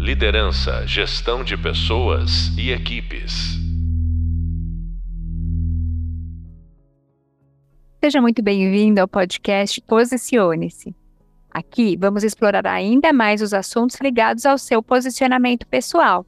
Liderança, 0.00 0.86
gestão 0.86 1.44
de 1.44 1.58
pessoas 1.58 2.56
e 2.56 2.70
equipes. 2.70 3.58
Seja 8.02 8.18
muito 8.18 8.42
bem-vindo 8.42 8.98
ao 8.98 9.06
podcast 9.06 9.78
Posicione-se. 9.82 10.96
Aqui 11.50 11.98
vamos 12.00 12.24
explorar 12.24 12.66
ainda 12.66 13.12
mais 13.12 13.42
os 13.42 13.52
assuntos 13.52 13.98
ligados 14.00 14.46
ao 14.46 14.56
seu 14.56 14.82
posicionamento 14.82 15.66
pessoal. 15.66 16.24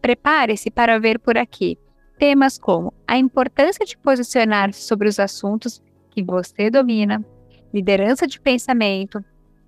Prepare-se 0.00 0.70
para 0.70 1.00
ver 1.00 1.18
por 1.18 1.36
aqui 1.36 1.76
temas 2.16 2.58
como 2.58 2.94
a 3.08 3.18
importância 3.18 3.84
de 3.84 3.98
posicionar-se 3.98 4.82
sobre 4.82 5.08
os 5.08 5.18
assuntos 5.18 5.82
que 6.12 6.22
você 6.22 6.70
domina, 6.70 7.26
liderança 7.74 8.24
de 8.24 8.40
pensamento, 8.40 9.20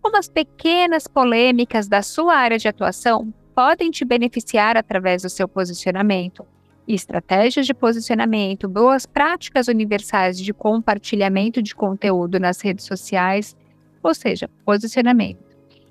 como 0.03 0.19
as 0.19 0.29
pequenas 0.29 1.07
polêmicas 1.07 1.87
da 1.87 2.03
sua 2.03 2.35
área 2.35 2.59
de 2.59 2.67
atuação 2.67 3.33
podem 3.55 3.89
te 3.91 4.05
beneficiar 4.05 4.77
através 4.77 5.23
do 5.23 5.31
seu 5.31 5.47
posicionamento, 5.47 6.45
estratégias 6.89 7.67
de 7.67 7.73
posicionamento, 7.73 8.69
boas 8.69 9.07
práticas 9.07 9.69
universais 9.69 10.37
de 10.37 10.53
compartilhamento 10.53 11.63
de 11.63 11.73
conteúdo 11.73 12.41
nas 12.41 12.61
redes 12.61 12.85
sociais, 12.85 13.57
ou 14.03 14.13
seja, 14.13 14.51
posicionamento, 14.65 15.45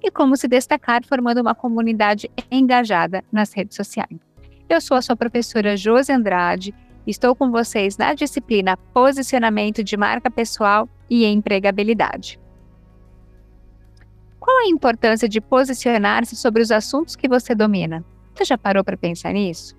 e 0.03 0.11
como 0.11 0.35
se 0.35 0.47
destacar 0.47 1.05
formando 1.05 1.39
uma 1.39 1.55
comunidade 1.55 2.29
engajada 2.51 3.23
nas 3.31 3.53
redes 3.53 3.77
sociais. 3.77 4.19
Eu 4.67 4.81
sou 4.81 4.97
a 4.97 5.01
sua 5.01 5.15
professora 5.15 5.77
Josi 5.77 6.11
Andrade, 6.11 6.75
estou 7.07 7.33
com 7.33 7.49
vocês 7.49 7.95
na 7.97 8.13
disciplina 8.13 8.75
Posicionamento 8.93 9.81
de 9.81 9.95
Marca 9.95 10.29
Pessoal 10.29 10.89
e 11.09 11.25
Empregabilidade. 11.25 12.40
Qual 14.41 14.57
a 14.57 14.67
importância 14.67 15.29
de 15.29 15.39
posicionar-se 15.39 16.35
sobre 16.35 16.63
os 16.63 16.71
assuntos 16.71 17.15
que 17.15 17.29
você 17.29 17.53
domina? 17.53 18.03
Você 18.33 18.43
já 18.43 18.57
parou 18.57 18.83
para 18.83 18.97
pensar 18.97 19.33
nisso? 19.33 19.77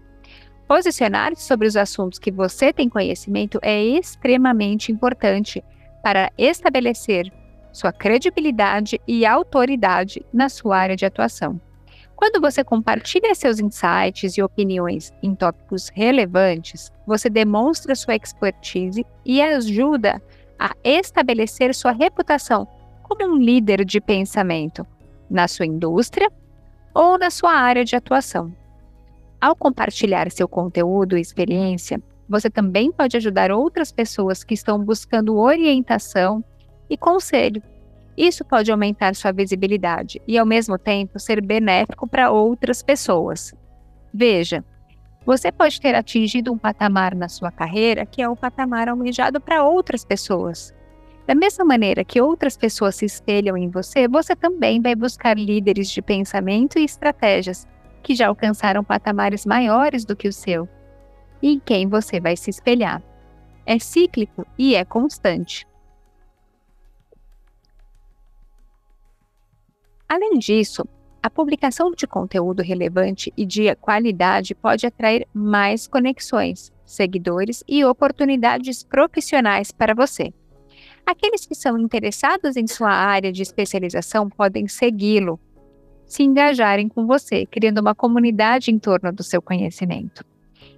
Posicionar-se 0.68 1.42
sobre 1.42 1.66
os 1.66 1.76
assuntos 1.76 2.20
que 2.20 2.30
você 2.30 2.72
tem 2.72 2.88
conhecimento 2.88 3.58
é 3.60 3.82
extremamente 3.82 4.92
importante 4.92 5.64
para 6.00 6.30
estabelecer 6.38 7.32
sua 7.72 7.92
credibilidade 7.92 9.00
e 9.04 9.26
autoridade 9.26 10.24
na 10.32 10.48
sua 10.48 10.78
área 10.78 10.94
de 10.94 11.04
atuação. 11.04 11.60
Quando 12.14 12.40
você 12.40 12.62
compartilha 12.62 13.34
seus 13.34 13.58
insights 13.58 14.38
e 14.38 14.42
opiniões 14.44 15.12
em 15.24 15.34
tópicos 15.34 15.88
relevantes, 15.88 16.92
você 17.04 17.28
demonstra 17.28 17.96
sua 17.96 18.14
expertise 18.14 19.04
e 19.26 19.42
ajuda 19.42 20.22
a 20.56 20.70
estabelecer 20.84 21.74
sua 21.74 21.90
reputação 21.90 22.68
como 23.14 23.34
um 23.34 23.36
líder 23.36 23.84
de 23.84 24.00
pensamento 24.00 24.86
na 25.28 25.46
sua 25.46 25.66
indústria 25.66 26.30
ou 26.94 27.18
na 27.18 27.30
sua 27.30 27.52
área 27.52 27.84
de 27.84 27.94
atuação. 27.94 28.54
Ao 29.38 29.54
compartilhar 29.54 30.30
seu 30.30 30.48
conteúdo 30.48 31.18
e 31.18 31.20
experiência, 31.20 32.00
você 32.26 32.48
também 32.48 32.90
pode 32.90 33.16
ajudar 33.16 33.50
outras 33.50 33.92
pessoas 33.92 34.42
que 34.42 34.54
estão 34.54 34.82
buscando 34.82 35.36
orientação 35.36 36.42
e 36.88 36.96
conselho. 36.96 37.62
Isso 38.16 38.44
pode 38.44 38.70
aumentar 38.70 39.14
sua 39.14 39.32
visibilidade 39.32 40.20
e, 40.26 40.38
ao 40.38 40.46
mesmo 40.46 40.78
tempo, 40.78 41.18
ser 41.18 41.44
benéfico 41.44 42.08
para 42.08 42.30
outras 42.30 42.82
pessoas. 42.82 43.52
Veja, 44.12 44.64
você 45.26 45.52
pode 45.52 45.78
ter 45.80 45.94
atingido 45.94 46.50
um 46.50 46.58
patamar 46.58 47.14
na 47.14 47.28
sua 47.28 47.50
carreira 47.50 48.06
que 48.06 48.22
é 48.22 48.28
o 48.28 48.36
patamar 48.36 48.88
almejado 48.88 49.40
para 49.40 49.64
outras 49.64 50.04
pessoas. 50.04 50.74
Da 51.26 51.34
mesma 51.34 51.64
maneira 51.64 52.04
que 52.04 52.20
outras 52.20 52.56
pessoas 52.56 52.96
se 52.96 53.04
espelham 53.04 53.56
em 53.56 53.70
você, 53.70 54.08
você 54.08 54.34
também 54.34 54.80
vai 54.80 54.94
buscar 54.94 55.38
líderes 55.38 55.88
de 55.90 56.02
pensamento 56.02 56.78
e 56.78 56.84
estratégias 56.84 57.66
que 58.02 58.14
já 58.14 58.26
alcançaram 58.26 58.82
patamares 58.82 59.46
maiores 59.46 60.04
do 60.04 60.16
que 60.16 60.26
o 60.26 60.32
seu 60.32 60.68
e 61.40 61.52
em 61.52 61.60
quem 61.60 61.88
você 61.88 62.20
vai 62.20 62.36
se 62.36 62.50
espelhar. 62.50 63.02
É 63.64 63.78
cíclico 63.78 64.44
e 64.58 64.74
é 64.74 64.84
constante. 64.84 65.66
Além 70.08 70.38
disso, 70.38 70.82
a 71.22 71.30
publicação 71.30 71.92
de 71.92 72.06
conteúdo 72.06 72.62
relevante 72.62 73.32
e 73.36 73.46
de 73.46 73.74
qualidade 73.76 74.54
pode 74.54 74.84
atrair 74.84 75.26
mais 75.32 75.86
conexões, 75.86 76.72
seguidores 76.84 77.62
e 77.66 77.84
oportunidades 77.84 78.82
profissionais 78.82 79.70
para 79.70 79.94
você. 79.94 80.34
Aqueles 81.06 81.44
que 81.44 81.54
são 81.54 81.78
interessados 81.78 82.56
em 82.56 82.66
sua 82.66 82.90
área 82.90 83.32
de 83.32 83.42
especialização 83.42 84.28
podem 84.28 84.68
segui-lo, 84.68 85.38
se 86.06 86.22
engajarem 86.22 86.88
com 86.88 87.06
você, 87.06 87.46
criando 87.46 87.80
uma 87.80 87.94
comunidade 87.94 88.70
em 88.70 88.78
torno 88.78 89.12
do 89.12 89.22
seu 89.22 89.42
conhecimento. 89.42 90.24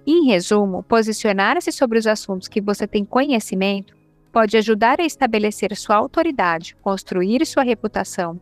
Em 0.05 0.25
resumo, 0.25 0.83
posicionar-se 0.83 1.71
sobre 1.71 1.97
os 1.97 2.07
assuntos 2.07 2.47
que 2.47 2.61
você 2.61 2.87
tem 2.87 3.03
conhecimento 3.03 3.95
pode 4.31 4.57
ajudar 4.57 4.99
a 4.99 5.05
estabelecer 5.05 5.75
sua 5.75 5.95
autoridade, 5.95 6.75
construir 6.81 7.45
sua 7.45 7.63
reputação, 7.63 8.39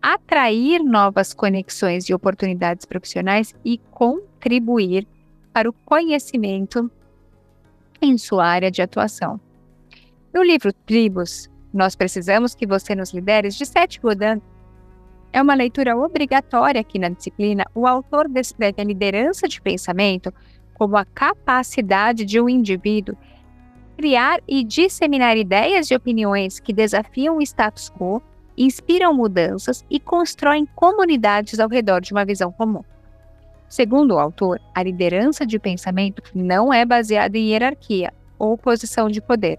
atrair 0.00 0.82
novas 0.82 1.32
conexões 1.34 2.08
e 2.08 2.14
oportunidades 2.14 2.86
profissionais 2.86 3.54
e 3.64 3.78
contribuir 3.90 5.06
para 5.52 5.68
o 5.68 5.72
conhecimento 5.72 6.90
em 8.00 8.18
sua 8.18 8.46
área 8.46 8.70
de 8.70 8.82
atuação. 8.82 9.40
No 10.32 10.42
livro 10.42 10.72
Tribos, 10.72 11.50
Nós 11.74 11.94
Precisamos 11.94 12.54
Que 12.54 12.66
Você 12.66 12.94
Nos 12.94 13.12
Lideres, 13.12 13.54
de 13.54 13.66
Seth 13.66 14.00
Godin, 14.00 14.40
é 15.30 15.42
uma 15.42 15.52
leitura 15.52 15.94
obrigatória 15.94 16.80
aqui 16.80 16.98
na 16.98 17.10
disciplina. 17.10 17.66
O 17.74 17.86
autor 17.86 18.30
descreve 18.30 18.80
a 18.80 18.84
liderança 18.84 19.46
de 19.46 19.60
pensamento 19.60 20.32
como 20.72 20.96
a 20.96 21.04
capacidade 21.04 22.24
de 22.24 22.40
um 22.40 22.48
indivíduo 22.48 23.14
criar 23.94 24.40
e 24.48 24.64
disseminar 24.64 25.36
ideias 25.36 25.90
e 25.90 25.94
opiniões 25.94 26.58
que 26.58 26.72
desafiam 26.72 27.36
o 27.36 27.42
status 27.42 27.90
quo, 27.90 28.22
inspiram 28.56 29.12
mudanças 29.12 29.84
e 29.90 30.00
constroem 30.00 30.64
comunidades 30.74 31.60
ao 31.60 31.68
redor 31.68 32.00
de 32.00 32.12
uma 32.12 32.24
visão 32.24 32.50
comum. 32.50 32.82
Segundo 33.68 34.12
o 34.14 34.18
autor, 34.18 34.58
a 34.74 34.82
liderança 34.82 35.44
de 35.44 35.58
pensamento 35.58 36.22
não 36.34 36.72
é 36.72 36.86
baseada 36.86 37.36
em 37.36 37.50
hierarquia 37.50 38.14
ou 38.38 38.56
posição 38.56 39.10
de 39.10 39.20
poder 39.20 39.58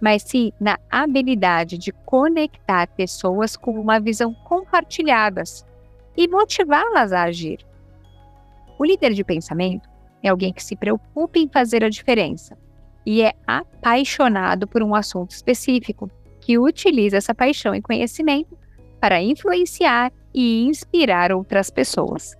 mas 0.00 0.22
sim 0.22 0.52
na 0.60 0.78
habilidade 0.90 1.78
de 1.78 1.92
conectar 1.92 2.86
pessoas 2.88 3.56
com 3.56 3.72
uma 3.72 3.98
visão 3.98 4.32
compartilhadas 4.32 5.64
e 6.16 6.28
motivá-las 6.28 7.12
a 7.12 7.24
agir. 7.24 7.64
O 8.78 8.84
líder 8.84 9.12
de 9.12 9.24
pensamento 9.24 9.88
é 10.22 10.28
alguém 10.28 10.52
que 10.52 10.62
se 10.62 10.76
preocupa 10.76 11.38
em 11.38 11.48
fazer 11.48 11.84
a 11.84 11.88
diferença 11.88 12.56
e 13.04 13.22
é 13.22 13.32
apaixonado 13.46 14.66
por 14.66 14.82
um 14.82 14.94
assunto 14.94 15.30
específico, 15.30 16.10
que 16.40 16.58
utiliza 16.58 17.16
essa 17.16 17.34
paixão 17.34 17.74
e 17.74 17.82
conhecimento 17.82 18.56
para 19.00 19.22
influenciar 19.22 20.12
e 20.34 20.64
inspirar 20.64 21.32
outras 21.32 21.70
pessoas. 21.70 22.34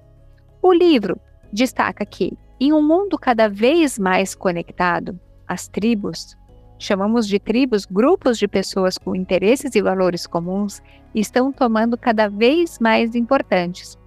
O 0.63 0.73
livro 0.73 1.19
destaca 1.53 2.05
que, 2.05 2.37
em 2.61 2.73
um 2.73 2.83
mundo 2.83 3.19
cada 3.19 3.49
vez 3.49 3.99
mais 3.99 4.35
conectado, 4.35 5.19
as 5.47 5.69
tribos 5.69 6.37
chamamos 6.79 7.27
de 7.27 7.39
tribos, 7.39 7.85
grupos 7.85 8.39
de 8.39 8.47
pessoas 8.47 8.97
com 8.97 9.15
interesses 9.15 9.75
e 9.75 9.83
valores 9.83 10.27
comuns, 10.27 10.81
estão 11.15 11.53
tomando 11.53 11.99
cada 11.99 12.29
vez 12.29 12.79
mais 12.79 13.15
importantes. 13.15 13.99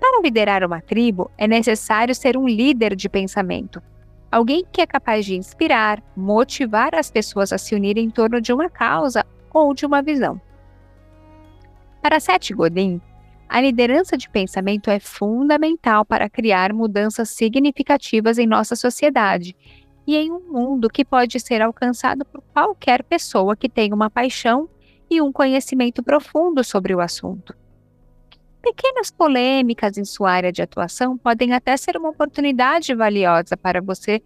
Para 0.00 0.22
liderar 0.22 0.64
uma 0.64 0.80
tribo, 0.80 1.30
é 1.36 1.46
necessário 1.46 2.14
ser 2.14 2.36
um 2.36 2.48
líder 2.48 2.94
de 2.94 3.08
pensamento, 3.08 3.82
alguém 4.30 4.64
que 4.72 4.80
é 4.80 4.86
capaz 4.86 5.26
de 5.26 5.36
inspirar, 5.36 6.02
motivar 6.16 6.94
as 6.94 7.10
pessoas 7.10 7.52
a 7.52 7.58
se 7.58 7.74
unirem 7.74 8.06
em 8.06 8.10
torno 8.10 8.40
de 8.40 8.52
uma 8.52 8.70
causa 8.70 9.24
ou 9.52 9.74
de 9.74 9.84
uma 9.84 10.02
visão. 10.02 10.40
Para 12.00 12.20
Seth 12.20 12.52
Godin, 12.52 13.00
a 13.48 13.60
liderança 13.60 14.16
de 14.16 14.28
pensamento 14.28 14.90
é 14.90 14.98
fundamental 14.98 16.04
para 16.04 16.28
criar 16.28 16.72
mudanças 16.72 17.30
significativas 17.30 18.38
em 18.38 18.46
nossa 18.46 18.74
sociedade 18.74 19.56
e 20.06 20.16
em 20.16 20.30
um 20.30 20.40
mundo 20.40 20.88
que 20.88 21.04
pode 21.04 21.40
ser 21.40 21.60
alcançado 21.60 22.24
por 22.24 22.42
qualquer 22.52 23.02
pessoa 23.02 23.56
que 23.56 23.68
tenha 23.68 23.94
uma 23.94 24.08
paixão 24.08 24.68
e 25.10 25.20
um 25.20 25.32
conhecimento 25.32 26.02
profundo 26.02 26.62
sobre 26.62 26.94
o 26.94 27.00
assunto. 27.00 27.56
Pequenas 28.62 29.10
polêmicas 29.10 29.96
em 29.96 30.04
sua 30.04 30.32
área 30.32 30.52
de 30.52 30.62
atuação 30.62 31.16
podem 31.16 31.52
até 31.52 31.76
ser 31.76 31.96
uma 31.96 32.10
oportunidade 32.10 32.94
valiosa 32.94 33.56
para 33.56 33.80
você 33.80 34.20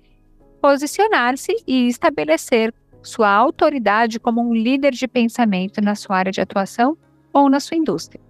posicionar-se 0.61 1.63
e 1.67 1.89
estabelecer 1.89 2.73
sua 3.03 3.31
autoridade 3.31 4.21
como 4.21 4.43
um 4.43 4.55
líder 4.55 4.93
de 4.93 5.09
pensamento 5.09 5.81
na 5.81 5.95
sua 5.95 6.17
área 6.17 6.33
de 6.33 6.41
atuação 6.41 6.97
ou 7.33 7.49
na 7.49 7.61
sua 7.61 7.77
indústria. 7.77 8.21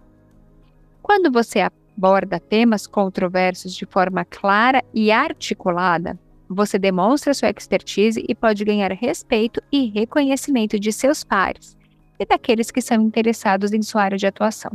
Quando 1.03 1.31
você 1.31 1.61
aborda 1.61 2.39
temas 2.39 2.87
controversos 2.87 3.75
de 3.75 3.87
forma 3.87 4.25
clara 4.25 4.83
e 4.95 5.11
articulada, 5.11 6.19
você 6.53 6.81
demonstra 6.81 7.33
sua 7.33 7.49
expertise 7.49 8.25
e 8.29 8.35
pode 8.35 8.65
ganhar 8.65 8.91
respeito 8.91 9.63
e 9.71 9.87
reconhecimento 9.87 10.81
de 10.81 10.93
seus 10.93 11.23
pares 11.23 11.79
e 12.19 12.27
daqueles 12.27 12.73
que 12.73 12.83
são 12.83 13.01
interessados 13.01 13.73
em 13.73 13.81
sua 13.81 14.03
área 14.03 14.19
de 14.19 14.27
atuação. 14.27 14.73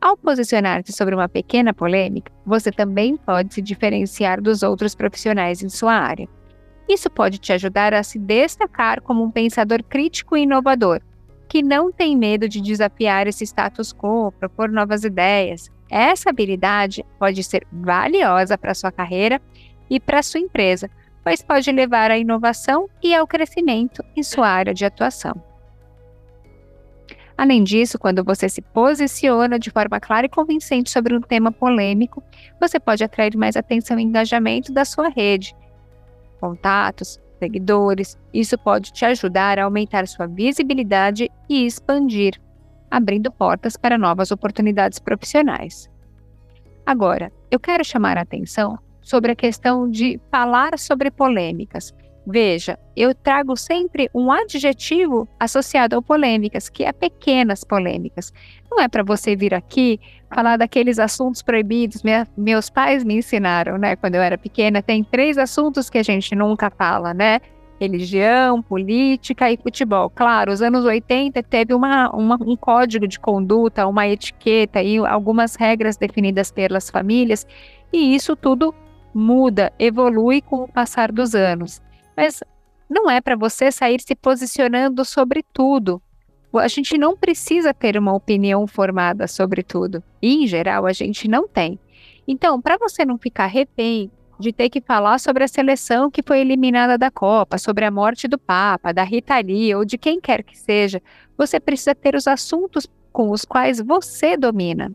Ao 0.00 0.16
posicionar-se 0.16 0.90
sobre 0.90 1.14
uma 1.14 1.28
pequena 1.28 1.74
polêmica, 1.74 2.32
você 2.46 2.72
também 2.72 3.16
pode 3.16 3.54
se 3.54 3.60
diferenciar 3.60 4.40
dos 4.40 4.62
outros 4.62 4.94
profissionais 4.94 5.62
em 5.62 5.68
sua 5.68 5.92
área. 5.92 6.26
Isso 6.88 7.08
pode 7.10 7.38
te 7.38 7.52
ajudar 7.52 7.94
a 7.94 8.02
se 8.02 8.18
destacar 8.18 9.02
como 9.02 9.22
um 9.22 9.30
pensador 9.30 9.84
crítico 9.84 10.36
e 10.36 10.42
inovador, 10.42 11.00
que 11.46 11.62
não 11.62 11.92
tem 11.92 12.16
medo 12.16 12.48
de 12.48 12.60
desafiar 12.60 13.26
esse 13.26 13.44
status 13.44 13.92
quo, 13.92 14.32
propor 14.32 14.70
novas 14.70 15.04
ideias. 15.04 15.70
Essa 15.88 16.30
habilidade 16.30 17.04
pode 17.18 17.44
ser 17.44 17.66
valiosa 17.70 18.56
para 18.56 18.74
sua 18.74 18.90
carreira 18.90 19.40
e 19.88 20.00
para 20.00 20.22
sua 20.22 20.40
empresa, 20.40 20.90
pois 21.24 21.42
pode 21.42 21.70
levar 21.70 22.10
à 22.10 22.18
inovação 22.18 22.88
e 23.02 23.14
ao 23.14 23.26
crescimento 23.26 24.02
em 24.16 24.22
sua 24.22 24.48
área 24.48 24.74
de 24.74 24.84
atuação. 24.84 25.34
Além 27.36 27.64
disso, 27.64 27.98
quando 27.98 28.22
você 28.22 28.48
se 28.48 28.60
posiciona 28.60 29.58
de 29.58 29.70
forma 29.70 29.98
clara 29.98 30.26
e 30.26 30.28
convincente 30.28 30.90
sobre 30.90 31.14
um 31.16 31.20
tema 31.20 31.50
polêmico, 31.50 32.22
você 32.60 32.78
pode 32.78 33.02
atrair 33.02 33.36
mais 33.36 33.56
atenção 33.56 33.98
e 33.98 34.02
engajamento 34.02 34.72
da 34.72 34.84
sua 34.84 35.08
rede, 35.08 35.54
contatos, 36.40 37.20
seguidores. 37.38 38.18
Isso 38.32 38.56
pode 38.58 38.92
te 38.92 39.04
ajudar 39.04 39.58
a 39.58 39.64
aumentar 39.64 40.06
sua 40.06 40.26
visibilidade 40.26 41.30
e 41.48 41.66
expandir, 41.66 42.40
abrindo 42.90 43.32
portas 43.32 43.76
para 43.76 43.98
novas 43.98 44.30
oportunidades 44.30 44.98
profissionais. 44.98 45.90
Agora, 46.84 47.32
eu 47.50 47.58
quero 47.58 47.84
chamar 47.84 48.18
a 48.18 48.22
atenção 48.22 48.78
sobre 49.02 49.32
a 49.32 49.36
questão 49.36 49.90
de 49.90 50.20
falar 50.30 50.78
sobre 50.78 51.10
polêmicas. 51.10 51.92
Veja, 52.24 52.78
eu 52.96 53.12
trago 53.12 53.56
sempre 53.56 54.08
um 54.14 54.30
adjetivo 54.30 55.28
associado 55.40 55.96
a 55.96 56.02
polêmicas, 56.02 56.68
que 56.68 56.84
é 56.84 56.92
pequenas 56.92 57.64
polêmicas. 57.64 58.32
Não 58.70 58.80
é 58.80 58.86
para 58.86 59.02
você 59.02 59.34
vir 59.34 59.52
aqui 59.52 59.98
falar 60.32 60.56
daqueles 60.56 61.00
assuntos 61.00 61.42
proibidos. 61.42 62.02
meus 62.36 62.70
pais 62.70 63.02
me 63.02 63.16
ensinaram, 63.16 63.76
né? 63.76 63.96
Quando 63.96 64.14
eu 64.14 64.22
era 64.22 64.38
pequena, 64.38 64.80
tem 64.80 65.02
três 65.02 65.36
assuntos 65.36 65.90
que 65.90 65.98
a 65.98 66.02
gente 66.02 66.34
nunca 66.36 66.70
fala, 66.70 67.12
né? 67.12 67.40
Religião, 67.80 68.62
política 68.62 69.50
e 69.50 69.56
futebol. 69.56 70.08
Claro, 70.08 70.52
os 70.52 70.62
anos 70.62 70.84
80 70.84 71.42
teve 71.42 71.74
uma, 71.74 72.08
uma, 72.10 72.38
um 72.40 72.54
código 72.54 73.08
de 73.08 73.18
conduta, 73.18 73.84
uma 73.88 74.06
etiqueta 74.06 74.80
e 74.80 74.98
algumas 74.98 75.56
regras 75.56 75.96
definidas 75.96 76.52
pelas 76.52 76.88
famílias, 76.88 77.44
e 77.92 78.14
isso 78.14 78.36
tudo 78.36 78.72
muda, 79.14 79.72
evolui 79.78 80.40
com 80.40 80.64
o 80.64 80.68
passar 80.68 81.12
dos 81.12 81.34
anos. 81.34 81.80
Mas 82.16 82.42
não 82.88 83.10
é 83.10 83.20
para 83.20 83.36
você 83.36 83.70
sair 83.72 84.00
se 84.00 84.14
posicionando 84.14 85.04
sobre 85.04 85.44
tudo. 85.52 86.00
A 86.54 86.68
gente 86.68 86.98
não 86.98 87.16
precisa 87.16 87.72
ter 87.72 87.96
uma 87.96 88.12
opinião 88.12 88.66
formada 88.66 89.26
sobre 89.26 89.62
tudo. 89.62 90.02
E, 90.20 90.44
em 90.44 90.46
geral, 90.46 90.84
a 90.84 90.92
gente 90.92 91.26
não 91.26 91.48
tem. 91.48 91.78
Então, 92.28 92.60
para 92.60 92.76
você 92.76 93.04
não 93.04 93.16
ficar 93.16 93.46
refém 93.46 94.10
de 94.38 94.52
ter 94.52 94.68
que 94.68 94.80
falar 94.80 95.18
sobre 95.18 95.44
a 95.44 95.48
seleção 95.48 96.10
que 96.10 96.22
foi 96.22 96.40
eliminada 96.40 96.98
da 96.98 97.10
Copa, 97.10 97.56
sobre 97.56 97.84
a 97.84 97.90
morte 97.90 98.28
do 98.28 98.38
Papa, 98.38 98.92
da 98.92 99.04
Rita 99.04 99.38
Lee 99.38 99.74
ou 99.74 99.84
de 99.84 99.96
quem 99.96 100.20
quer 100.20 100.42
que 100.42 100.58
seja, 100.58 101.00
você 101.38 101.58
precisa 101.58 101.94
ter 101.94 102.14
os 102.14 102.26
assuntos 102.26 102.86
com 103.12 103.30
os 103.30 103.44
quais 103.44 103.80
você 103.80 104.36
domina. 104.36 104.94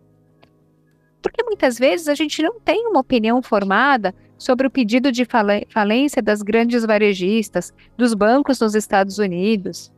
Porque 1.27 1.43
muitas 1.43 1.77
vezes 1.77 2.07
a 2.07 2.15
gente 2.15 2.41
não 2.41 2.57
tem 2.57 2.87
uma 2.87 3.01
opinião 3.01 3.41
formada 3.41 4.15
sobre 4.37 4.65
o 4.65 4.71
pedido 4.71 5.11
de 5.11 5.25
falência 5.69 6.21
das 6.21 6.41
grandes 6.41 6.85
varejistas, 6.85 7.73
dos 7.97 8.13
bancos 8.13 8.61
nos 8.61 8.73
Estados 8.73 9.19
Unidos. 9.19 9.91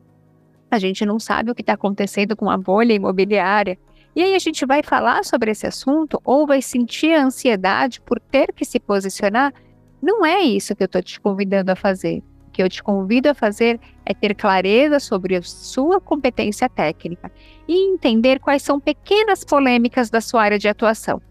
A 0.71 0.79
gente 0.79 1.05
não 1.05 1.19
sabe 1.19 1.51
o 1.51 1.55
que 1.55 1.61
está 1.61 1.73
acontecendo 1.73 2.35
com 2.35 2.49
a 2.49 2.57
bolha 2.57 2.93
imobiliária. 2.93 3.77
E 4.15 4.23
aí 4.23 4.33
a 4.33 4.39
gente 4.39 4.65
vai 4.65 4.81
falar 4.81 5.23
sobre 5.23 5.51
esse 5.51 5.67
assunto 5.67 6.19
ou 6.25 6.47
vai 6.47 6.63
sentir 6.63 7.13
a 7.13 7.23
ansiedade 7.23 8.01
por 8.01 8.19
ter 8.19 8.51
que 8.51 8.65
se 8.65 8.79
posicionar? 8.79 9.53
Não 10.01 10.25
é 10.25 10.41
isso 10.41 10.75
que 10.75 10.81
eu 10.81 10.87
estou 10.87 11.03
te 11.03 11.19
convidando 11.19 11.71
a 11.71 11.75
fazer. 11.75 12.23
Que 12.59 12.63
eu 12.63 12.67
te 12.67 12.83
convido 12.83 13.29
a 13.29 13.33
fazer 13.33 13.79
é 14.05 14.13
ter 14.13 14.35
clareza 14.35 14.99
sobre 14.99 15.37
a 15.37 15.41
sua 15.41 16.01
competência 16.01 16.67
técnica 16.67 17.31
e 17.65 17.93
entender 17.93 18.37
quais 18.41 18.61
são 18.61 18.81
pequenas 18.81 19.45
polêmicas 19.45 20.09
da 20.09 20.19
sua 20.19 20.43
área 20.43 20.59
de 20.59 20.67
atuação. 20.67 21.21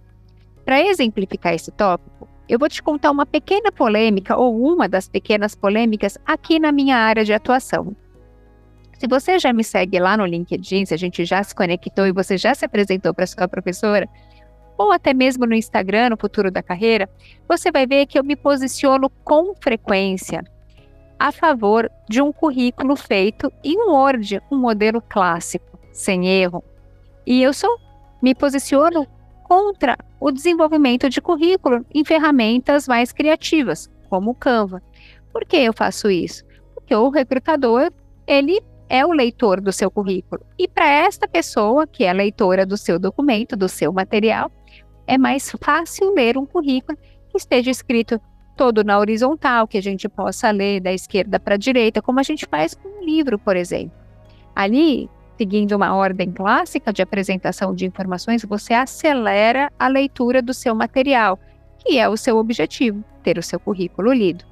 Para 0.64 0.80
exemplificar 0.80 1.52
esse 1.52 1.70
tópico, 1.70 2.26
eu 2.48 2.58
vou 2.58 2.66
te 2.66 2.82
contar 2.82 3.10
uma 3.10 3.26
pequena 3.26 3.70
polêmica 3.70 4.38
ou 4.38 4.58
uma 4.72 4.88
das 4.88 5.06
pequenas 5.06 5.54
polêmicas 5.54 6.16
aqui 6.24 6.58
na 6.58 6.72
minha 6.72 6.96
área 6.96 7.26
de 7.26 7.34
atuação. 7.34 7.94
Se 8.98 9.06
você 9.06 9.38
já 9.38 9.52
me 9.52 9.62
segue 9.62 9.98
lá 9.98 10.16
no 10.16 10.24
LinkedIn, 10.24 10.86
se 10.86 10.94
a 10.94 10.96
gente 10.96 11.26
já 11.26 11.42
se 11.42 11.54
conectou 11.54 12.06
e 12.06 12.12
você 12.12 12.38
já 12.38 12.54
se 12.54 12.64
apresentou 12.64 13.12
para 13.12 13.26
sua 13.26 13.46
professora, 13.46 14.08
ou 14.78 14.92
até 14.92 15.12
mesmo 15.12 15.44
no 15.44 15.54
Instagram, 15.54 16.08
no 16.08 16.16
futuro 16.16 16.50
da 16.50 16.62
carreira, 16.62 17.06
você 17.46 17.70
vai 17.70 17.86
ver 17.86 18.06
que 18.06 18.18
eu 18.18 18.24
me 18.24 18.34
posiciono 18.34 19.10
com 19.22 19.54
frequência 19.54 20.42
a 21.18 21.32
favor 21.32 21.90
de 22.08 22.22
um 22.22 22.32
currículo 22.32 22.94
feito 22.96 23.52
em 23.64 23.76
Word, 23.88 24.40
um 24.50 24.56
modelo 24.56 25.00
clássico, 25.00 25.78
sem 25.92 26.28
erro. 26.28 26.62
E 27.26 27.42
eu 27.42 27.52
sou 27.52 27.78
me 28.22 28.34
posiciono 28.34 29.06
contra 29.44 29.96
o 30.20 30.30
desenvolvimento 30.30 31.08
de 31.08 31.20
currículo 31.20 31.84
em 31.94 32.04
ferramentas 32.04 32.86
mais 32.86 33.12
criativas, 33.12 33.90
como 34.08 34.30
o 34.30 34.34
Canva. 34.34 34.82
Por 35.32 35.44
que 35.44 35.56
eu 35.56 35.72
faço 35.72 36.10
isso? 36.10 36.44
Porque 36.74 36.94
o 36.94 37.08
recrutador, 37.08 37.90
ele 38.26 38.60
é 38.88 39.04
o 39.04 39.12
leitor 39.12 39.60
do 39.60 39.72
seu 39.72 39.90
currículo. 39.90 40.44
E 40.58 40.66
para 40.66 40.88
esta 40.88 41.28
pessoa, 41.28 41.86
que 41.86 42.04
é 42.04 42.12
leitora 42.12 42.64
do 42.64 42.76
seu 42.76 42.98
documento, 42.98 43.56
do 43.56 43.68
seu 43.68 43.92
material, 43.92 44.50
é 45.06 45.16
mais 45.16 45.50
fácil 45.62 46.14
ler 46.14 46.36
um 46.36 46.46
currículo 46.46 46.98
que 47.28 47.36
esteja 47.36 47.70
escrito 47.70 48.20
todo 48.58 48.82
na 48.82 48.98
horizontal, 48.98 49.68
que 49.68 49.78
a 49.78 49.80
gente 49.80 50.08
possa 50.08 50.50
ler 50.50 50.80
da 50.80 50.92
esquerda 50.92 51.38
para 51.38 51.54
a 51.54 51.58
direita, 51.58 52.02
como 52.02 52.18
a 52.18 52.24
gente 52.24 52.44
faz 52.44 52.74
com 52.74 52.88
um 52.88 53.04
livro, 53.04 53.38
por 53.38 53.54
exemplo. 53.54 53.96
Ali, 54.54 55.08
seguindo 55.38 55.76
uma 55.76 55.94
ordem 55.94 56.32
clássica 56.32 56.92
de 56.92 57.00
apresentação 57.00 57.72
de 57.72 57.86
informações, 57.86 58.44
você 58.44 58.74
acelera 58.74 59.70
a 59.78 59.86
leitura 59.86 60.42
do 60.42 60.52
seu 60.52 60.74
material, 60.74 61.38
que 61.78 62.00
é 62.00 62.08
o 62.08 62.16
seu 62.16 62.36
objetivo, 62.36 63.04
ter 63.22 63.38
o 63.38 63.42
seu 63.44 63.60
currículo 63.60 64.12
lido. 64.12 64.44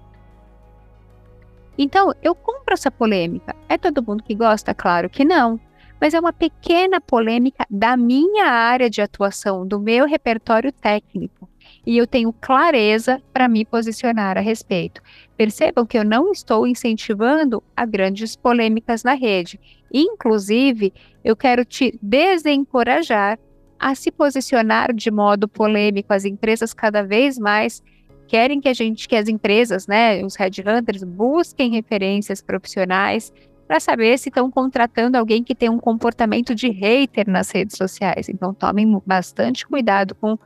Então, 1.76 2.14
eu 2.22 2.32
compro 2.32 2.74
essa 2.74 2.92
polêmica. 2.92 3.56
É 3.68 3.76
todo 3.76 4.04
mundo 4.04 4.22
que 4.22 4.36
gosta? 4.36 4.72
Claro 4.72 5.10
que 5.10 5.24
não. 5.24 5.58
Mas 6.00 6.14
é 6.14 6.20
uma 6.20 6.32
pequena 6.32 7.00
polêmica 7.00 7.66
da 7.68 7.96
minha 7.96 8.46
área 8.46 8.88
de 8.88 9.02
atuação, 9.02 9.66
do 9.66 9.80
meu 9.80 10.06
repertório 10.06 10.70
técnico 10.70 11.48
e 11.86 11.96
eu 11.96 12.06
tenho 12.06 12.32
clareza 12.32 13.22
para 13.32 13.48
me 13.48 13.64
posicionar 13.64 14.36
a 14.36 14.40
respeito. 14.40 15.00
Percebam 15.36 15.86
que 15.86 15.96
eu 15.96 16.04
não 16.04 16.32
estou 16.32 16.66
incentivando 16.66 17.62
a 17.76 17.86
grandes 17.86 18.34
polêmicas 18.34 19.04
na 19.04 19.14
rede. 19.14 19.60
Inclusive, 19.92 20.92
eu 21.24 21.36
quero 21.36 21.64
te 21.64 21.96
desencorajar 22.02 23.38
a 23.78 23.94
se 23.94 24.10
posicionar 24.10 24.92
de 24.92 25.10
modo 25.10 25.46
polêmico. 25.46 26.12
As 26.12 26.24
empresas 26.24 26.74
cada 26.74 27.02
vez 27.02 27.38
mais 27.38 27.82
querem 28.26 28.60
que 28.60 28.68
a 28.68 28.74
gente, 28.74 29.08
que 29.08 29.14
as 29.14 29.28
empresas, 29.28 29.86
né, 29.86 30.24
os 30.24 30.34
headhunters, 30.34 31.04
busquem 31.04 31.70
referências 31.70 32.42
profissionais 32.42 33.32
para 33.66 33.80
saber 33.80 34.18
se 34.18 34.28
estão 34.28 34.50
contratando 34.50 35.18
alguém 35.18 35.42
que 35.42 35.54
tem 35.54 35.68
um 35.68 35.78
comportamento 35.78 36.54
de 36.54 36.68
hater 36.68 37.28
nas 37.28 37.50
redes 37.50 37.76
sociais. 37.76 38.28
Então, 38.28 38.54
tomem 38.54 39.00
bastante 39.04 39.66
cuidado 39.66 40.14
com 40.14 40.38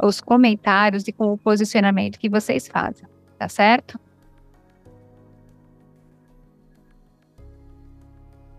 os 0.00 0.20
comentários 0.20 1.06
e 1.06 1.12
com 1.12 1.32
o 1.32 1.38
posicionamento 1.38 2.18
que 2.18 2.28
vocês 2.28 2.66
fazem, 2.68 3.06
tá 3.38 3.48
certo? 3.48 3.98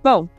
Bom, 0.03 0.29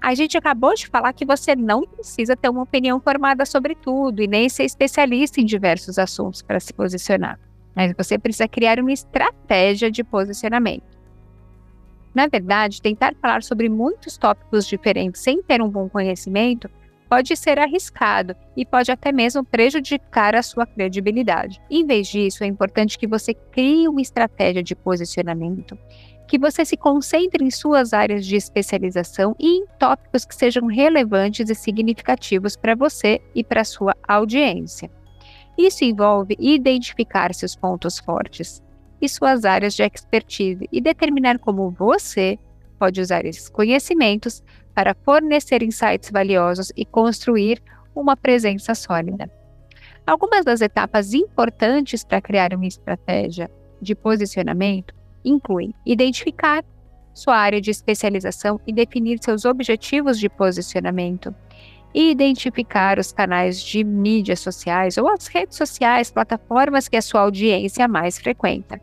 a 0.00 0.14
gente 0.14 0.36
acabou 0.36 0.74
de 0.74 0.86
falar 0.86 1.12
que 1.12 1.24
você 1.24 1.56
não 1.56 1.82
precisa 1.82 2.36
ter 2.36 2.48
uma 2.48 2.62
opinião 2.62 3.00
formada 3.00 3.44
sobre 3.44 3.74
tudo 3.74 4.22
e 4.22 4.26
nem 4.26 4.48
ser 4.48 4.64
especialista 4.64 5.40
em 5.40 5.44
diversos 5.44 5.98
assuntos 5.98 6.42
para 6.42 6.60
se 6.60 6.72
posicionar, 6.72 7.38
mas 7.74 7.92
você 7.96 8.18
precisa 8.18 8.48
criar 8.48 8.78
uma 8.80 8.92
estratégia 8.92 9.90
de 9.90 10.04
posicionamento. 10.04 10.96
Na 12.14 12.26
verdade, 12.26 12.80
tentar 12.80 13.14
falar 13.20 13.42
sobre 13.42 13.68
muitos 13.68 14.16
tópicos 14.16 14.66
diferentes 14.66 15.20
sem 15.20 15.42
ter 15.42 15.60
um 15.60 15.68
bom 15.68 15.88
conhecimento 15.88 16.70
pode 17.08 17.36
ser 17.36 17.58
arriscado 17.58 18.34
e 18.56 18.64
pode 18.64 18.90
até 18.90 19.12
mesmo 19.12 19.44
prejudicar 19.44 20.34
a 20.34 20.42
sua 20.42 20.66
credibilidade. 20.66 21.60
Em 21.70 21.86
vez 21.86 22.08
disso, 22.08 22.44
é 22.44 22.46
importante 22.46 22.98
que 22.98 23.06
você 23.06 23.34
crie 23.34 23.88
uma 23.88 24.00
estratégia 24.00 24.62
de 24.62 24.74
posicionamento, 24.74 25.78
que 26.26 26.38
você 26.38 26.64
se 26.64 26.76
concentre 26.76 27.44
em 27.44 27.50
suas 27.50 27.92
áreas 27.92 28.26
de 28.26 28.36
especialização 28.36 29.36
e 29.38 29.58
em 29.58 29.66
tópicos 29.78 30.24
que 30.24 30.34
sejam 30.34 30.66
relevantes 30.66 31.48
e 31.48 31.54
significativos 31.54 32.56
para 32.56 32.74
você 32.74 33.20
e 33.34 33.44
para 33.44 33.64
sua 33.64 33.94
audiência. 34.06 34.90
Isso 35.56 35.84
envolve 35.84 36.36
identificar 36.38 37.32
seus 37.32 37.54
pontos 37.56 37.98
fortes 37.98 38.62
e 39.00 39.08
suas 39.08 39.44
áreas 39.44 39.74
de 39.74 39.82
expertise 39.82 40.68
e 40.72 40.80
determinar 40.80 41.38
como 41.38 41.70
você 41.70 42.38
pode 42.78 43.00
usar 43.00 43.24
esses 43.24 43.48
conhecimentos 43.48 44.42
para 44.76 44.94
fornecer 44.94 45.62
insights 45.62 46.10
valiosos 46.10 46.70
e 46.76 46.84
construir 46.84 47.62
uma 47.94 48.14
presença 48.14 48.74
sólida. 48.74 49.30
Algumas 50.06 50.44
das 50.44 50.60
etapas 50.60 51.14
importantes 51.14 52.04
para 52.04 52.20
criar 52.20 52.52
uma 52.52 52.66
estratégia 52.66 53.50
de 53.80 53.94
posicionamento 53.94 54.94
incluem 55.24 55.74
identificar 55.86 56.62
sua 57.14 57.38
área 57.38 57.58
de 57.58 57.70
especialização 57.70 58.60
e 58.66 58.72
definir 58.72 59.18
seus 59.22 59.46
objetivos 59.46 60.20
de 60.20 60.28
posicionamento, 60.28 61.34
e 61.94 62.10
identificar 62.10 62.98
os 62.98 63.10
canais 63.10 63.58
de 63.58 63.82
mídias 63.82 64.40
sociais 64.40 64.98
ou 64.98 65.08
as 65.08 65.26
redes 65.28 65.56
sociais, 65.56 66.10
plataformas 66.10 66.88
que 66.88 66.96
a 66.98 67.00
sua 67.00 67.22
audiência 67.22 67.88
mais 67.88 68.18
frequenta. 68.18 68.78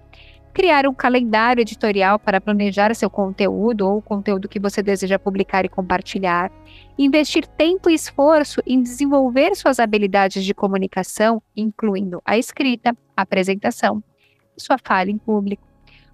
Criar 0.53 0.86
um 0.88 0.93
calendário 0.93 1.62
editorial 1.62 2.19
para 2.19 2.39
planejar 2.39 2.93
seu 2.95 3.10
conteúdo 3.10 3.88
ou 3.88 3.98
o 3.98 4.01
conteúdo 4.01 4.48
que 4.48 4.60
você 4.60 4.83
deseja 4.83 5.17
publicar 5.17 5.65
e 5.65 5.69
compartilhar. 5.69 6.51
Investir 6.98 7.48
tempo 7.48 7.89
e 7.89 7.95
esforço 7.95 8.62
em 8.65 8.81
desenvolver 8.81 9.55
suas 9.55 9.79
habilidades 9.79 10.45
de 10.45 10.53
comunicação, 10.53 11.41
incluindo 11.55 12.22
a 12.24 12.38
escrita, 12.38 12.95
a 13.17 13.24
apresentação, 13.24 14.03
sua 14.57 14.77
fala 14.77 15.10
em 15.10 15.17
público 15.17 15.74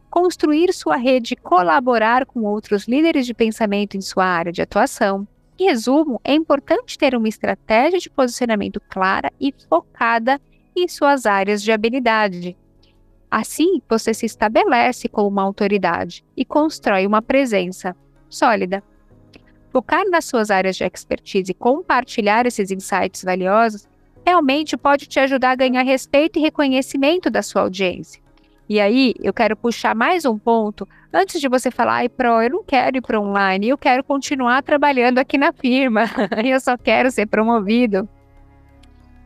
construir 0.09 0.73
sua 0.73 0.95
rede, 0.95 1.35
colaborar 1.35 2.25
com 2.25 2.43
outros 2.43 2.87
líderes 2.87 3.25
de 3.25 3.33
pensamento 3.33 3.95
em 3.95 4.01
sua 4.01 4.25
área 4.25 4.51
de 4.51 4.61
atuação. 4.61 5.27
Em 5.57 5.65
resumo, 5.65 6.19
é 6.23 6.33
importante 6.33 6.97
ter 6.97 7.15
uma 7.15 7.27
estratégia 7.27 7.99
de 7.99 8.09
posicionamento 8.09 8.81
clara 8.89 9.31
e 9.39 9.53
focada 9.69 10.41
em 10.75 10.87
suas 10.87 11.25
áreas 11.25 11.61
de 11.61 11.71
habilidade. 11.71 12.57
Assim, 13.29 13.81
você 13.87 14.13
se 14.13 14.25
estabelece 14.25 15.07
como 15.07 15.27
uma 15.27 15.43
autoridade 15.43 16.25
e 16.35 16.43
constrói 16.43 17.05
uma 17.05 17.21
presença 17.21 17.95
sólida. 18.27 18.83
Focar 19.71 20.03
nas 20.09 20.25
suas 20.25 20.49
áreas 20.49 20.75
de 20.75 20.83
expertise 20.83 21.51
e 21.51 21.53
compartilhar 21.53 22.47
esses 22.47 22.71
insights 22.71 23.23
valiosos 23.23 23.87
realmente 24.25 24.75
pode 24.75 25.05
te 25.05 25.19
ajudar 25.19 25.51
a 25.51 25.55
ganhar 25.55 25.83
respeito 25.83 26.39
e 26.39 26.41
reconhecimento 26.41 27.29
da 27.29 27.43
sua 27.43 27.61
audiência. 27.61 28.21
E 28.67 28.79
aí, 28.79 29.13
eu 29.21 29.33
quero 29.33 29.55
puxar 29.55 29.95
mais 29.95 30.25
um 30.25 30.37
ponto. 30.37 30.87
Antes 31.11 31.41
de 31.41 31.47
você 31.47 31.71
falar, 31.71 31.95
ai, 31.95 32.09
Pro, 32.09 32.41
eu 32.41 32.49
não 32.51 32.63
quero 32.63 32.97
ir 32.97 33.01
para 33.01 33.19
online, 33.19 33.69
eu 33.69 33.77
quero 33.77 34.03
continuar 34.03 34.61
trabalhando 34.61 35.17
aqui 35.17 35.37
na 35.37 35.51
firma, 35.51 36.03
eu 36.45 36.59
só 36.59 36.77
quero 36.77 37.09
ser 37.09 37.27
promovido. 37.27 38.07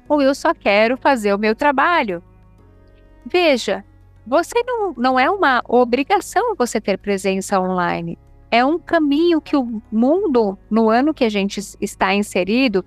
Ou 0.07 0.22
eu 0.22 0.33
só 0.33 0.53
quero 0.53 0.95
fazer 0.98 1.33
o 1.33 1.39
meu 1.39 1.55
trabalho. 1.55 2.24
Veja, 3.25 3.83
você 4.25 4.63
não, 4.65 4.94
não 4.98 5.20
é 5.20 5.30
uma 5.30 5.62
obrigação 5.68 6.56
você 6.56 6.80
ter 6.80 6.98
presença 6.98 7.60
online. 7.60 8.18
É 8.50 8.63
um 8.63 8.77
caminho 8.80 9.42
que 9.42 9.58
o 9.58 9.82
mundo, 9.92 10.58
no 10.70 10.89
ano 10.89 11.13
que 11.13 11.24
a 11.24 11.30
gente 11.30 11.60
está 11.82 12.13
inserido, 12.13 12.86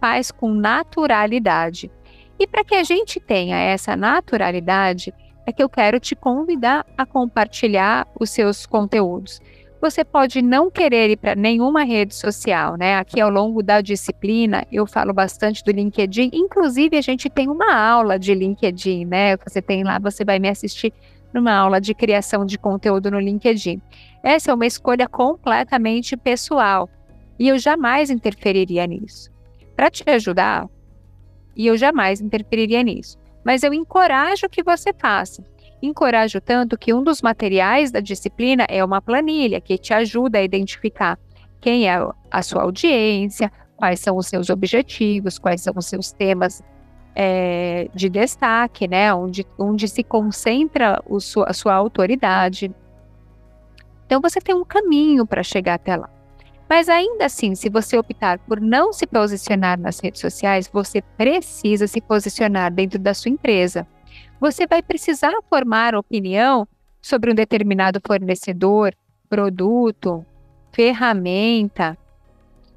faz 0.00 0.30
com 0.30 0.52
naturalidade. 0.52 1.90
E 2.38 2.46
para 2.46 2.64
que 2.64 2.74
a 2.74 2.82
gente 2.82 3.20
tenha 3.20 3.56
essa 3.56 3.96
naturalidade, 3.96 5.14
é 5.46 5.52
que 5.52 5.62
eu 5.62 5.68
quero 5.68 6.00
te 6.00 6.14
convidar 6.14 6.84
a 6.96 7.06
compartilhar 7.06 8.08
os 8.18 8.30
seus 8.30 8.66
conteúdos. 8.66 9.40
Você 9.84 10.02
pode 10.02 10.40
não 10.40 10.70
querer 10.70 11.10
ir 11.10 11.18
para 11.18 11.34
nenhuma 11.34 11.84
rede 11.84 12.14
social, 12.14 12.74
né? 12.74 12.96
Aqui 12.96 13.20
ao 13.20 13.28
longo 13.28 13.62
da 13.62 13.82
disciplina 13.82 14.66
eu 14.72 14.86
falo 14.86 15.12
bastante 15.12 15.62
do 15.62 15.70
LinkedIn, 15.70 16.30
inclusive 16.32 16.96
a 16.96 17.02
gente 17.02 17.28
tem 17.28 17.50
uma 17.50 17.76
aula 17.76 18.18
de 18.18 18.32
LinkedIn, 18.32 19.04
né? 19.04 19.36
Você 19.36 19.60
tem 19.60 19.84
lá, 19.84 19.98
você 19.98 20.24
vai 20.24 20.38
me 20.38 20.48
assistir 20.48 20.90
numa 21.34 21.52
aula 21.52 21.82
de 21.82 21.92
criação 21.92 22.46
de 22.46 22.56
conteúdo 22.56 23.10
no 23.10 23.20
LinkedIn. 23.20 23.78
Essa 24.22 24.52
é 24.52 24.54
uma 24.54 24.64
escolha 24.64 25.06
completamente 25.06 26.16
pessoal 26.16 26.88
e 27.38 27.48
eu 27.48 27.58
jamais 27.58 28.08
interferiria 28.08 28.86
nisso. 28.86 29.30
Para 29.76 29.90
te 29.90 30.02
ajudar, 30.08 30.66
e 31.54 31.66
eu 31.66 31.76
jamais 31.76 32.22
interferiria 32.22 32.82
nisso 32.82 33.18
mas 33.44 33.62
eu 33.62 33.74
encorajo 33.74 34.48
que 34.48 34.62
você 34.62 34.92
faça. 34.92 35.44
Encorajo 35.86 36.40
tanto 36.40 36.78
que 36.78 36.94
um 36.94 37.02
dos 37.02 37.20
materiais 37.20 37.90
da 37.90 38.00
disciplina 38.00 38.64
é 38.68 38.84
uma 38.84 39.02
planilha 39.02 39.60
que 39.60 39.76
te 39.76 39.92
ajuda 39.92 40.38
a 40.38 40.42
identificar 40.42 41.18
quem 41.60 41.88
é 41.88 41.94
a 42.30 42.42
sua 42.42 42.62
audiência, 42.62 43.50
quais 43.76 44.00
são 44.00 44.16
os 44.16 44.26
seus 44.26 44.50
objetivos, 44.50 45.38
quais 45.38 45.60
são 45.60 45.74
os 45.76 45.86
seus 45.86 46.12
temas 46.12 46.62
é, 47.14 47.88
de 47.94 48.08
destaque, 48.08 48.88
né? 48.88 49.14
Onde, 49.14 49.46
onde 49.58 49.88
se 49.88 50.02
concentra 50.02 51.02
o 51.06 51.18
a 51.46 51.52
sua 51.52 51.74
autoridade. 51.74 52.70
Então 54.06 54.20
você 54.20 54.40
tem 54.40 54.54
um 54.54 54.64
caminho 54.64 55.26
para 55.26 55.42
chegar 55.42 55.74
até 55.74 55.96
lá. 55.96 56.10
Mas 56.68 56.88
ainda 56.88 57.26
assim, 57.26 57.54
se 57.54 57.68
você 57.68 57.96
optar 57.96 58.38
por 58.40 58.60
não 58.60 58.92
se 58.92 59.06
posicionar 59.06 59.78
nas 59.78 60.00
redes 60.00 60.20
sociais, 60.20 60.68
você 60.72 61.02
precisa 61.16 61.86
se 61.86 62.00
posicionar 62.00 62.72
dentro 62.72 62.98
da 62.98 63.12
sua 63.12 63.30
empresa. 63.30 63.86
Você 64.44 64.66
vai 64.66 64.82
precisar 64.82 65.32
formar 65.48 65.94
opinião 65.94 66.68
sobre 67.00 67.30
um 67.30 67.34
determinado 67.34 67.98
fornecedor, 68.06 68.94
produto, 69.26 70.22
ferramenta. 70.70 71.96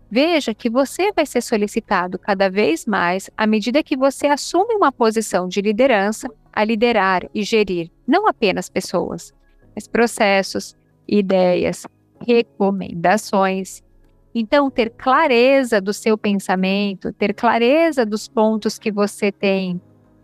Veja 0.09 0.53
que 0.53 0.69
você 0.69 1.11
vai 1.11 1.25
ser 1.25 1.41
solicitado 1.41 2.17
cada 2.17 2.49
vez 2.49 2.85
mais 2.85 3.29
à 3.35 3.45
medida 3.45 3.83
que 3.83 3.97
você 3.97 4.27
assume 4.27 4.75
uma 4.75 4.93
posição 4.93 5.45
de 5.45 5.59
liderança 5.59 6.29
a 6.53 6.63
liderar 6.63 7.27
e 7.35 7.43
gerir 7.43 7.91
não 8.07 8.29
apenas 8.29 8.69
pessoas, 8.69 9.33
mas 9.75 9.89
processos, 9.89 10.73
ideias, 11.05 11.85
recomendações. 12.25 13.83
Então, 14.33 14.71
ter 14.71 14.91
clareza 14.91 15.81
do 15.81 15.91
seu 15.91 16.17
pensamento, 16.17 17.11
ter 17.11 17.33
clareza 17.33 18.05
dos 18.05 18.25
pontos 18.25 18.79
que 18.79 18.89
você 18.89 19.33
tem 19.33 19.81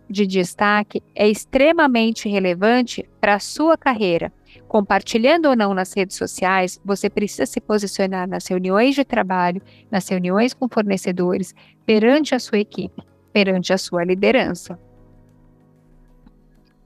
de 0.08 0.26
destaque 0.26 1.02
é 1.14 1.28
extremamente 1.28 2.28
relevante 2.28 3.08
para 3.20 3.34
a 3.34 3.40
sua 3.40 3.76
carreira. 3.76 4.32
Compartilhando 4.68 5.46
ou 5.46 5.56
não 5.56 5.74
nas 5.74 5.92
redes 5.94 6.16
sociais, 6.16 6.80
você 6.84 7.10
precisa 7.10 7.46
se 7.46 7.60
posicionar 7.60 8.28
nas 8.28 8.46
reuniões 8.46 8.94
de 8.94 9.04
trabalho, 9.04 9.62
nas 9.90 10.08
reuniões 10.08 10.54
com 10.54 10.68
fornecedores, 10.68 11.54
perante 11.84 12.34
a 12.34 12.38
sua 12.38 12.58
equipe, 12.58 13.02
perante 13.32 13.72
a 13.72 13.78
sua 13.78 14.04
liderança. 14.04 14.78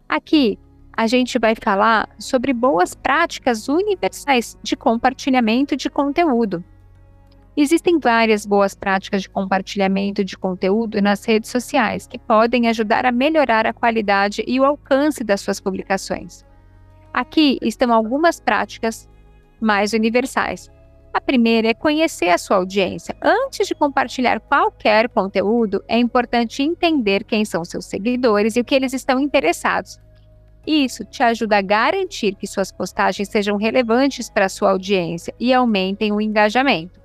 Aqui, 0.09 0.59
a 0.93 1.07
gente 1.07 1.39
vai 1.39 1.55
falar 1.55 2.09
sobre 2.19 2.53
boas 2.53 2.95
práticas 2.95 3.69
universais 3.69 4.59
de 4.63 4.75
compartilhamento 4.75 5.77
de 5.77 5.89
conteúdo. 5.89 6.65
Existem 7.61 7.99
várias 7.99 8.47
boas 8.47 8.73
práticas 8.73 9.23
de 9.23 9.29
compartilhamento 9.29 10.23
de 10.23 10.39
conteúdo 10.39 11.03
nas 11.03 11.25
redes 11.25 11.51
sociais 11.51 12.07
que 12.07 12.17
podem 12.17 12.69
ajudar 12.69 13.05
a 13.05 13.11
melhorar 13.11 13.67
a 13.67 13.73
qualidade 13.73 14.45
e 14.47 14.61
o 14.61 14.65
alcance 14.65 15.25
das 15.25 15.41
suas 15.41 15.61
publicações. 15.61 16.45
Aqui 17.13 17.59
estão 17.61 17.93
algumas 17.93 18.39
práticas 18.39 19.09
mais 19.61 19.93
universais. 19.93 20.71
A 21.13 21.21
primeira 21.21 21.67
é 21.67 21.75
conhecer 21.75 22.29
a 22.29 22.39
sua 22.39 22.59
audiência. 22.59 23.17
Antes 23.21 23.67
de 23.67 23.75
compartilhar 23.75 24.39
qualquer 24.39 25.09
conteúdo, 25.09 25.83
é 25.89 25.99
importante 25.99 26.63
entender 26.63 27.25
quem 27.25 27.45
são 27.45 27.65
seus 27.65 27.87
seguidores 27.87 28.55
e 28.55 28.61
o 28.61 28.65
que 28.65 28.77
eles 28.77 28.93
estão 28.93 29.19
interessados 29.19 29.99
isso 30.71 31.03
te 31.03 31.23
ajuda 31.23 31.57
a 31.57 31.63
garantir 31.63 32.35
que 32.35 32.47
suas 32.47 32.71
postagens 32.71 33.31
sejam 33.31 33.57
relevantes 33.57 34.29
para 34.29 34.45
a 34.45 34.51
sua 34.51 34.73
audiência 34.73 35.33
e 35.41 35.51
aumentem 35.55 36.13
o 36.13 36.21
engajamento. 36.21 36.98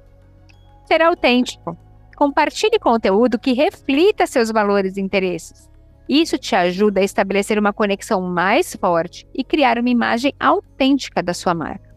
Ser 0.93 1.01
autêntico. 1.01 1.75
Compartilhe 2.15 2.77
conteúdo 2.77 3.39
que 3.39 3.53
reflita 3.53 4.27
seus 4.27 4.51
valores 4.51 4.95
e 4.95 5.01
interesses. 5.01 5.67
Isso 6.07 6.37
te 6.37 6.55
ajuda 6.55 6.99
a 7.01 7.03
estabelecer 7.03 7.57
uma 7.57 7.73
conexão 7.73 8.21
mais 8.21 8.75
forte 8.75 9.27
e 9.33 9.43
criar 9.43 9.79
uma 9.79 9.89
imagem 9.89 10.35
autêntica 10.39 11.23
da 11.23 11.33
sua 11.33 11.55
marca. 11.55 11.91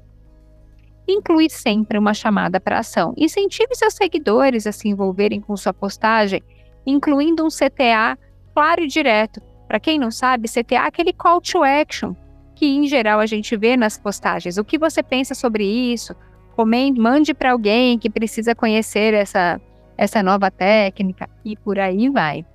Inclui 1.06 1.50
sempre 1.50 1.98
uma 1.98 2.14
chamada 2.14 2.58
para 2.58 2.78
ação. 2.78 3.12
Incentive 3.18 3.74
seus 3.74 3.92
seguidores 3.92 4.66
a 4.66 4.72
se 4.72 4.88
envolverem 4.88 5.42
com 5.42 5.54
sua 5.58 5.74
postagem, 5.74 6.42
incluindo 6.86 7.44
um 7.44 7.48
CTA 7.48 8.16
claro 8.54 8.82
e 8.82 8.86
direto, 8.86 9.42
para 9.68 9.78
quem 9.78 9.98
não 9.98 10.10
sabe, 10.10 10.48
CTA 10.48 10.76
é 10.76 10.78
aquele 10.78 11.12
call 11.12 11.42
to 11.42 11.62
action 11.62 12.14
que 12.54 12.64
em 12.64 12.88
geral 12.88 13.20
a 13.20 13.26
gente 13.26 13.54
vê 13.58 13.76
nas 13.76 13.98
postagens. 13.98 14.56
O 14.56 14.64
que 14.64 14.78
você 14.78 15.02
pensa 15.02 15.34
sobre 15.34 15.64
isso? 15.64 16.16
Comente, 16.56 16.98
mande 16.98 17.34
para 17.34 17.52
alguém 17.52 17.98
que 17.98 18.08
precisa 18.08 18.54
conhecer 18.54 19.12
essa, 19.12 19.60
essa 19.94 20.22
nova 20.22 20.50
técnica 20.50 21.28
e 21.44 21.54
por 21.54 21.78
aí 21.78 22.08
vai. 22.08 22.46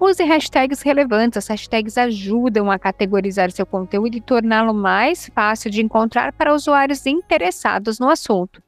Use 0.00 0.24
hashtags 0.24 0.80
relevantes. 0.80 1.36
As 1.36 1.48
hashtags 1.48 1.98
ajudam 1.98 2.70
a 2.70 2.78
categorizar 2.78 3.50
seu 3.50 3.66
conteúdo 3.66 4.16
e 4.16 4.22
torná-lo 4.22 4.72
mais 4.72 5.30
fácil 5.34 5.70
de 5.70 5.82
encontrar 5.82 6.32
para 6.32 6.54
usuários 6.54 7.04
interessados 7.04 7.98
no 7.98 8.08
assunto. 8.08 8.62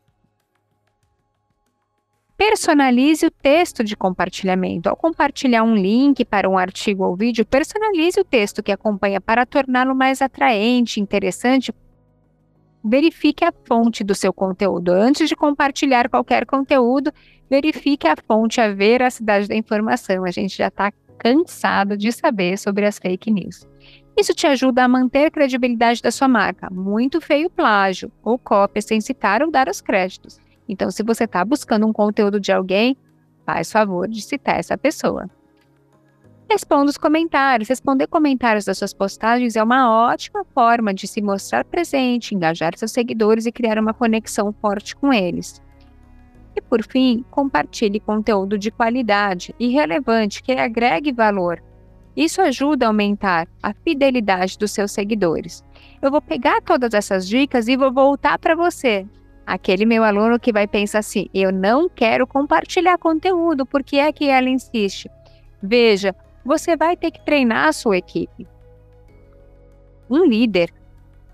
Personalize 2.37 3.25
o 3.25 3.31
texto 3.31 3.83
de 3.83 3.97
compartilhamento. 3.97 4.91
Ao 4.91 4.97
compartilhar 4.97 5.63
um 5.63 5.75
link 5.75 6.23
para 6.27 6.51
um 6.51 6.59
artigo 6.59 7.05
ou 7.05 7.17
vídeo, 7.17 7.47
personalize 7.47 8.21
o 8.21 8.25
texto 8.25 8.63
que 8.63 8.73
acompanha 8.73 9.19
para 9.19 9.47
torná-lo 9.47 9.95
mais 9.95 10.21
atraente, 10.21 11.01
interessante. 11.01 11.73
Verifique 12.85 13.45
a 13.45 13.53
fonte 13.67 14.03
do 14.03 14.15
seu 14.15 14.33
conteúdo. 14.33 14.91
Antes 14.91 15.29
de 15.29 15.37
compartilhar 15.37 16.09
qualquer 16.09 16.45
conteúdo, 16.45 17.13
verifique 17.49 18.09
a 18.09 18.17
fonte, 18.17 18.61
a 18.61 18.73
veracidade 18.73 19.47
da 19.47 19.55
informação. 19.55 20.25
A 20.25 20.31
gente 20.31 20.57
já 20.57 20.69
está 20.69 20.93
cansado 21.19 21.97
de 21.97 22.11
saber 22.11 22.59
sobre 22.59 22.85
as 22.85 22.99
fake 22.99 23.31
news. 23.31 23.67
Isso 24.17 24.35
te 24.35 24.47
ajuda 24.47 24.85
a 24.85 24.89
manter 24.89 25.27
a 25.27 25.31
credibilidade 25.31 26.03
da 26.03 26.11
sua 26.11 26.29
marca. 26.29 26.69
Muito 26.71 27.21
feio 27.21 27.49
plágio 27.49 28.11
ou 28.23 28.39
cópia 28.39 28.83
sem 28.83 29.01
citar 29.01 29.43
ou 29.43 29.51
dar 29.51 29.69
os 29.69 29.81
créditos. 29.81 30.39
Então, 30.69 30.91
se 30.91 31.03
você 31.03 31.25
está 31.25 31.45
buscando 31.45 31.87
um 31.87 31.93
conteúdo 31.93 32.41
de 32.41 32.53
alguém, 32.53 32.97
faz 33.47 33.71
favor 33.71 34.09
de 34.09 34.21
citar 34.21 34.59
essa 34.59 34.77
pessoa. 34.77 35.31
Responda 36.53 36.91
os 36.91 36.99
comentários. 36.99 37.71
Responder 37.71 38.07
comentários 38.09 38.67
das 38.67 38.77
suas 38.77 38.93
postagens 38.93 39.57
é 39.57 39.63
uma 39.63 39.91
ótima 39.91 40.45
forma 40.53 40.93
de 40.93 41.07
se 41.07 41.23
mostrar 41.23 41.65
presente, 41.65 42.35
engajar 42.35 42.77
seus 42.77 42.93
seguidores 42.93 43.47
e 43.47 43.53
criar 43.53 43.79
uma 43.79 43.95
conexão 43.95 44.53
forte 44.61 44.95
com 44.95 45.11
eles. 45.15 45.63
E 46.55 46.61
por 46.61 46.83
fim, 46.83 47.25
compartilhe 47.31 47.99
conteúdo 47.99 48.59
de 48.59 48.71
qualidade 48.71 49.55
e 49.59 49.69
relevante 49.69 50.43
que 50.43 50.53
agregue 50.53 51.11
valor. 51.11 51.59
Isso 52.15 52.43
ajuda 52.43 52.85
a 52.85 52.91
aumentar 52.91 53.49
a 53.63 53.73
fidelidade 53.73 54.59
dos 54.59 54.73
seus 54.73 54.93
seguidores. 54.93 55.65
Eu 56.03 56.11
vou 56.11 56.21
pegar 56.21 56.61
todas 56.61 56.93
essas 56.93 57.27
dicas 57.27 57.67
e 57.67 57.79
vou 57.79 57.91
voltar 57.91 58.39
para 58.39 58.55
você. 58.55 59.07
Aquele 59.47 59.87
meu 59.87 60.05
aluno 60.05 60.39
que 60.39 60.53
vai 60.53 60.67
pensar 60.67 60.99
assim: 60.99 61.31
eu 61.33 61.51
não 61.51 61.89
quero 61.89 62.27
compartilhar 62.27 62.99
conteúdo, 62.99 63.65
porque 63.65 63.97
é 63.97 64.13
que 64.13 64.29
ela 64.29 64.51
insiste. 64.51 65.11
Veja, 65.63 66.15
você 66.45 66.77
vai 66.77 66.97
ter 66.97 67.11
que 67.11 67.25
treinar 67.25 67.69
a 67.69 67.73
sua 67.73 67.99
equipe. 67.99 68.47
Um 70.11 70.25
líder 70.25 70.73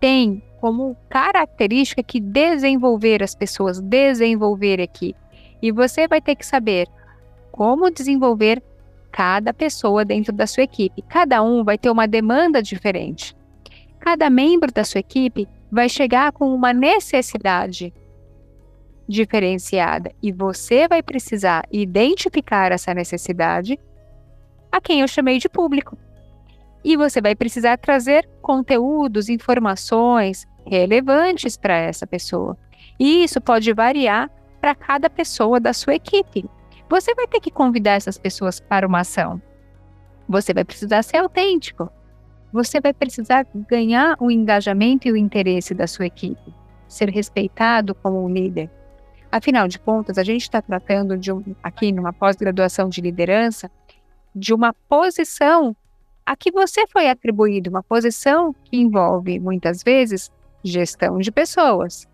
tem 0.01 0.43
como 0.61 0.97
característica 1.09 2.03
que 2.03 2.21
desenvolver 2.21 3.23
as 3.23 3.35
pessoas, 3.35 3.81
desenvolver 3.81 4.81
equipe. 4.81 5.19
E 5.61 5.73
você 5.73 6.07
vai 6.07 6.21
ter 6.21 6.37
que 6.37 6.47
saber 6.47 6.87
como 7.51 7.91
desenvolver 7.91 8.63
cada 9.11 9.53
pessoa 9.53 10.05
dentro 10.05 10.33
da 10.33 10.47
sua 10.47 10.65
equipe. 10.65 11.03
Cada 11.03 11.43
um 11.43 11.65
vai 11.65 11.79
ter 11.79 11.91
uma 11.91 12.07
demanda 12.07 12.63
diferente. 12.63 13.37
Cada 13.99 14.31
membro 14.31 14.73
da 14.73 14.85
sua 14.85 15.01
equipe 15.01 15.49
vai 15.71 15.89
chegar 15.89 16.33
com 16.33 16.55
uma 16.55 16.73
necessidade 16.73 17.93
diferenciada 19.09 20.13
e 20.23 20.31
você 20.31 20.87
vai 20.87 21.03
precisar 21.03 21.65
identificar 21.73 22.71
essa 22.73 22.93
necessidade 22.93 23.79
a 24.71 24.81
quem 24.81 25.01
eu 25.01 25.09
chamei 25.09 25.39
de 25.39 25.49
público. 25.49 25.97
E 26.85 26.97
você 26.97 27.21
vai 27.21 27.35
precisar 27.35 27.77
trazer 27.77 28.29
conteúdos, 28.41 29.29
informações 29.29 30.47
relevantes 30.67 31.57
para 31.57 31.77
essa 31.77 32.07
pessoa. 32.07 32.57
E 32.99 33.25
isso 33.25 33.41
pode 33.41 33.73
variar 33.73 34.31
para 34.61 34.75
cada 34.75 35.11
pessoa 35.11 35.61
da 35.61 35.73
sua 35.73 35.95
equipe. 35.95 36.49
Você 36.89 37.15
vai 37.15 37.27
ter 37.27 37.41
que 37.41 37.51
convidar 37.51 37.93
essas 37.93 38.17
pessoas 38.17 38.61
para 38.61 38.87
uma 38.87 39.01
ação. 39.01 39.41
Você 40.29 40.55
vai 40.55 40.65
precisar 40.65 41.03
ser 41.03 41.19
autêntico. 41.19 41.91
Você 42.53 42.81
vai 42.81 42.95
precisar 42.95 43.47
ganhar 43.69 44.17
o 44.19 44.31
engajamento 44.31 45.07
e 45.07 45.13
o 45.13 45.17
interesse 45.17 45.75
da 45.75 45.87
sua 45.87 46.07
equipe, 46.07 46.55
ser 46.87 47.11
respeitado 47.11 47.95
como 47.95 48.25
um 48.25 48.29
líder. 48.29 48.71
Afinal 49.31 49.69
de 49.69 49.79
contas, 49.79 50.17
a 50.17 50.25
gente 50.25 50.43
está 50.43 50.63
tratando 50.63 51.19
de 51.19 51.31
um, 51.31 51.43
aqui 51.63 51.93
numa 51.93 52.13
pós-graduação 52.13 52.89
de 52.89 53.03
liderança 53.03 53.71
de 54.39 54.55
uma 54.55 54.73
posição 54.89 55.77
a 56.25 56.37
que 56.37 56.51
você 56.51 56.87
foi 56.87 57.09
atribuído, 57.09 57.71
uma 57.71 57.83
posição 57.83 58.55
que 58.65 58.77
envolve 58.77 59.41
muitas 59.41 59.83
vezes 59.83 60.31
gestão 60.63 61.19
de 61.19 61.33
pessoas. 61.33 62.07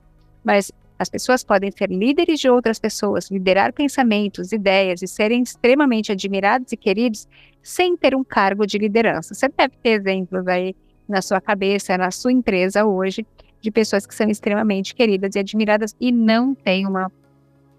Mas 0.44 0.70
as 0.98 1.08
pessoas 1.08 1.42
podem 1.42 1.70
ser 1.70 1.90
líderes 1.90 2.38
de 2.38 2.48
outras 2.48 2.78
pessoas, 2.78 3.30
liderar 3.30 3.72
pensamentos, 3.72 4.52
ideias 4.52 5.02
e 5.02 5.08
serem 5.08 5.42
extremamente 5.42 6.12
admirados 6.12 6.72
e 6.72 6.76
queridos 6.76 7.26
sem 7.62 7.96
ter 7.96 8.14
um 8.14 8.22
cargo 8.22 8.66
de 8.66 8.78
liderança. 8.78 9.34
Você 9.34 9.48
deve 9.48 9.76
ter 9.82 10.00
exemplos 10.00 10.46
aí 10.46 10.74
na 11.08 11.20
sua 11.20 11.40
cabeça, 11.40 11.98
na 11.98 12.10
sua 12.10 12.32
empresa 12.32 12.84
hoje, 12.84 13.26
de 13.60 13.70
pessoas 13.70 14.06
que 14.06 14.14
são 14.14 14.28
extremamente 14.28 14.94
queridas 14.94 15.34
e 15.34 15.40
admiradas 15.40 15.94
e 16.00 16.12
não 16.12 16.54
têm 16.54 16.86
uma 16.86 17.10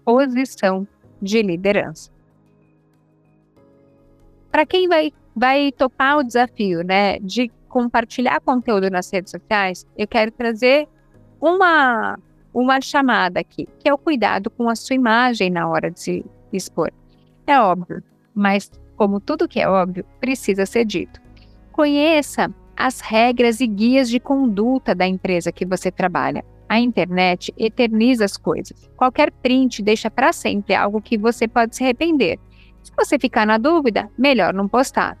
posição 0.04 0.86
de 1.22 1.40
liderança 1.42 2.15
para 4.56 4.64
quem 4.64 4.88
vai, 4.88 5.12
vai 5.34 5.70
topar 5.70 6.16
o 6.16 6.22
desafio, 6.22 6.82
né, 6.82 7.18
de 7.18 7.52
compartilhar 7.68 8.40
conteúdo 8.40 8.88
nas 8.88 9.12
redes 9.12 9.30
sociais, 9.30 9.86
eu 9.98 10.08
quero 10.08 10.30
trazer 10.30 10.88
uma, 11.38 12.18
uma 12.54 12.80
chamada 12.80 13.40
aqui, 13.40 13.68
que 13.78 13.86
é 13.86 13.92
o 13.92 13.98
cuidado 13.98 14.48
com 14.48 14.66
a 14.70 14.74
sua 14.74 14.96
imagem 14.96 15.50
na 15.50 15.68
hora 15.68 15.90
de 15.90 16.00
se 16.00 16.24
expor. 16.50 16.90
É 17.46 17.60
óbvio, 17.60 18.02
mas 18.34 18.70
como 18.96 19.20
tudo 19.20 19.46
que 19.46 19.60
é 19.60 19.68
óbvio, 19.68 20.06
precisa 20.20 20.64
ser 20.64 20.86
dito. 20.86 21.20
Conheça 21.70 22.50
as 22.74 23.00
regras 23.00 23.60
e 23.60 23.66
guias 23.66 24.08
de 24.08 24.18
conduta 24.18 24.94
da 24.94 25.06
empresa 25.06 25.52
que 25.52 25.66
você 25.66 25.90
trabalha. 25.90 26.42
A 26.66 26.80
internet 26.80 27.52
eterniza 27.58 28.24
as 28.24 28.38
coisas. 28.38 28.88
Qualquer 28.96 29.30
print 29.30 29.82
deixa 29.82 30.10
para 30.10 30.32
sempre 30.32 30.74
algo 30.74 31.02
que 31.02 31.18
você 31.18 31.46
pode 31.46 31.76
se 31.76 31.84
arrepender. 31.84 32.38
Se 32.86 32.92
você 32.96 33.18
ficar 33.18 33.44
na 33.44 33.58
dúvida, 33.58 34.08
melhor 34.16 34.54
não 34.54 34.68
postar. 34.68 35.18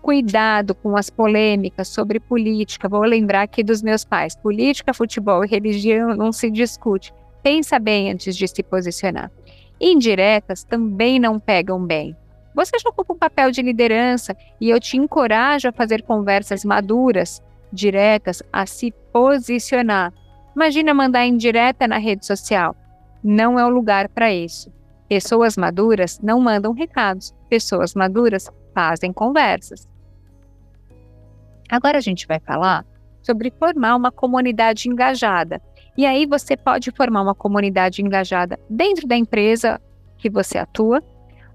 Cuidado 0.00 0.74
com 0.74 0.96
as 0.96 1.10
polêmicas 1.10 1.88
sobre 1.88 2.18
política. 2.18 2.88
Vou 2.88 3.02
lembrar 3.02 3.42
aqui 3.42 3.62
dos 3.62 3.82
meus 3.82 4.06
pais: 4.06 4.34
política, 4.34 4.94
futebol 4.94 5.44
e 5.44 5.48
religião 5.48 6.16
não 6.16 6.32
se 6.32 6.50
discute. 6.50 7.12
Pensa 7.42 7.78
bem 7.78 8.10
antes 8.10 8.34
de 8.34 8.48
se 8.48 8.62
posicionar. 8.62 9.30
Indiretas 9.78 10.64
também 10.64 11.18
não 11.18 11.38
pegam 11.38 11.78
bem. 11.84 12.16
Você 12.54 12.78
já 12.78 12.88
ocupa 12.88 13.12
um 13.12 13.18
papel 13.18 13.50
de 13.50 13.60
liderança 13.60 14.34
e 14.58 14.70
eu 14.70 14.80
te 14.80 14.96
encorajo 14.96 15.68
a 15.68 15.72
fazer 15.72 16.02
conversas 16.04 16.64
maduras, 16.64 17.42
diretas, 17.70 18.42
a 18.50 18.64
se 18.64 18.92
posicionar. 19.12 20.10
Imagina 20.56 20.94
mandar 20.94 21.26
indireta 21.26 21.86
na 21.86 21.98
rede 21.98 22.24
social. 22.24 22.74
Não 23.22 23.58
é 23.58 23.66
o 23.66 23.68
lugar 23.68 24.08
para 24.08 24.32
isso. 24.32 24.72
Pessoas 25.08 25.56
maduras 25.56 26.18
não 26.20 26.40
mandam 26.40 26.72
recados, 26.72 27.34
pessoas 27.48 27.94
maduras 27.94 28.50
fazem 28.74 29.12
conversas. 29.12 29.88
Agora 31.70 31.98
a 31.98 32.00
gente 32.00 32.26
vai 32.26 32.40
falar 32.40 32.84
sobre 33.22 33.52
formar 33.58 33.96
uma 33.96 34.12
comunidade 34.12 34.88
engajada. 34.88 35.60
E 35.96 36.04
aí 36.04 36.26
você 36.26 36.56
pode 36.56 36.90
formar 36.90 37.22
uma 37.22 37.34
comunidade 37.34 38.02
engajada 38.02 38.58
dentro 38.68 39.06
da 39.06 39.16
empresa 39.16 39.80
que 40.18 40.28
você 40.28 40.58
atua, 40.58 41.02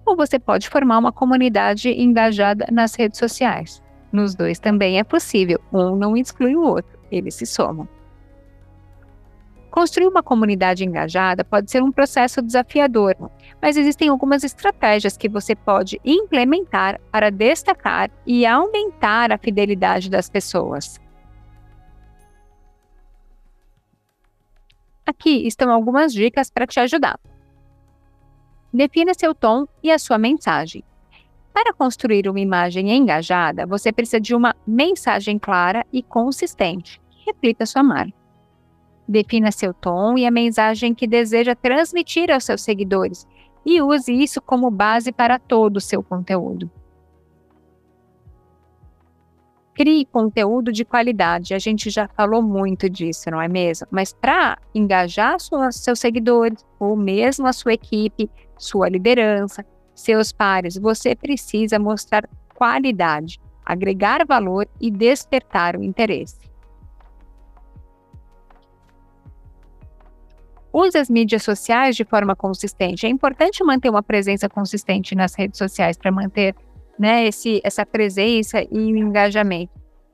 ou 0.05 0.15
você 0.15 0.39
pode 0.39 0.69
formar 0.69 0.97
uma 0.97 1.11
comunidade 1.11 1.89
engajada 1.89 2.65
nas 2.71 2.95
redes 2.95 3.19
sociais. 3.19 3.81
Nos 4.11 4.33
dois 4.33 4.57
também 4.59 4.97
é 4.97 5.03
possível, 5.03 5.59
um 5.71 5.95
não 5.95 6.17
exclui 6.17 6.55
o 6.55 6.63
outro, 6.63 6.97
eles 7.11 7.35
se 7.35 7.45
somam. 7.45 7.87
Construir 9.79 10.09
uma 10.09 10.21
comunidade 10.21 10.83
engajada 10.83 11.41
pode 11.45 11.71
ser 11.71 11.81
um 11.81 11.89
processo 11.89 12.41
desafiador, 12.41 13.15
mas 13.61 13.77
existem 13.77 14.09
algumas 14.09 14.43
estratégias 14.43 15.15
que 15.15 15.29
você 15.29 15.55
pode 15.55 16.01
implementar 16.03 16.99
para 17.09 17.29
destacar 17.29 18.11
e 18.27 18.45
aumentar 18.45 19.31
a 19.31 19.37
fidelidade 19.37 20.09
das 20.09 20.29
pessoas. 20.29 20.99
Aqui 25.05 25.47
estão 25.47 25.71
algumas 25.71 26.11
dicas 26.11 26.51
para 26.51 26.67
te 26.67 26.77
ajudar. 26.81 27.17
Defina 28.73 29.13
seu 29.13 29.33
tom 29.33 29.65
e 29.81 29.93
a 29.93 29.97
sua 29.97 30.17
mensagem. 30.17 30.83
Para 31.53 31.73
construir 31.73 32.27
uma 32.27 32.41
imagem 32.41 32.91
engajada, 32.91 33.65
você 33.65 33.93
precisa 33.93 34.19
de 34.19 34.35
uma 34.35 34.53
mensagem 34.67 35.39
clara 35.39 35.85
e 35.93 36.03
consistente 36.03 36.99
que 37.09 37.31
reflita 37.31 37.65
sua 37.65 37.81
marca. 37.81 38.18
Defina 39.09 39.51
seu 39.51 39.73
tom 39.73 40.19
e 40.19 40.25
a 40.27 40.29
mensagem 40.29 40.93
que 40.93 41.07
deseja 41.07 41.55
transmitir 41.55 42.29
aos 42.29 42.43
seus 42.43 42.61
seguidores 42.61 43.27
e 43.65 43.81
use 43.81 44.13
isso 44.13 44.39
como 44.39 44.69
base 44.69 45.11
para 45.11 45.39
todo 45.39 45.77
o 45.77 45.81
seu 45.81 46.03
conteúdo. 46.03 46.69
Crie 49.73 50.05
conteúdo 50.05 50.71
de 50.71 50.85
qualidade. 50.85 51.55
A 51.55 51.57
gente 51.57 51.89
já 51.89 52.07
falou 52.07 52.43
muito 52.43 52.87
disso, 52.87 53.31
não 53.31 53.41
é 53.41 53.47
mesmo? 53.47 53.87
Mas 53.89 54.13
para 54.13 54.59
engajar 54.75 55.39
sua, 55.39 55.71
seus 55.71 55.99
seguidores, 55.99 56.63
ou 56.79 56.95
mesmo 56.95 57.47
a 57.47 57.53
sua 57.53 57.73
equipe, 57.73 58.29
sua 58.57 58.89
liderança, 58.89 59.65
seus 59.95 60.31
pares, 60.31 60.77
você 60.77 61.15
precisa 61.15 61.79
mostrar 61.79 62.29
qualidade, 62.53 63.39
agregar 63.65 64.23
valor 64.23 64.67
e 64.79 64.91
despertar 64.91 65.75
o 65.75 65.83
interesse. 65.83 66.48
Use 70.71 70.97
as 70.97 71.09
mídias 71.09 71.43
sociais 71.43 71.95
de 71.95 72.03
forma 72.03 72.35
consistente. 72.35 73.05
É 73.05 73.09
importante 73.09 73.63
manter 73.63 73.89
uma 73.89 74.03
presença 74.03 74.47
consistente 74.47 75.15
nas 75.15 75.33
redes 75.33 75.57
sociais 75.57 75.97
para 75.97 76.11
manter 76.11 76.55
né, 76.97 77.25
esse, 77.25 77.59
essa 77.63 77.85
presença 77.85 78.61
e 78.61 78.93
o 78.93 78.97
engajamento. 78.97 79.71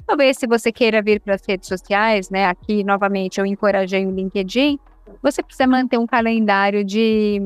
Talvez 0.08 0.38
se 0.38 0.46
você 0.48 0.72
queira 0.72 1.02
vir 1.02 1.20
para 1.20 1.36
as 1.36 1.44
redes 1.46 1.68
sociais, 1.68 2.30
né, 2.30 2.46
aqui 2.46 2.84
novamente 2.84 3.40
eu 3.40 3.46
encorajei 3.46 4.06
o 4.06 4.12
LinkedIn, 4.12 4.80
você 5.22 5.42
precisa 5.42 5.68
manter 5.68 5.98
um 5.98 6.06
calendário 6.06 6.84
de, 6.84 7.42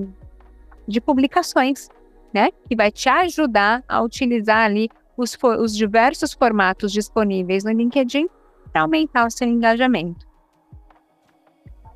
de 0.88 1.00
publicações, 1.00 1.90
né? 2.34 2.50
Que 2.68 2.76
vai 2.76 2.92
te 2.92 3.10
ajudar 3.10 3.84
a 3.88 4.02
utilizar 4.02 4.66
ali 4.66 4.90
os, 5.16 5.38
os 5.60 5.76
diversos 5.76 6.34
formatos 6.34 6.92
disponíveis 6.92 7.64
no 7.64 7.72
LinkedIn 7.72 8.28
para 8.72 8.82
aumentar 8.82 9.26
o 9.26 9.32
seu 9.32 9.48
engajamento. 9.48 10.29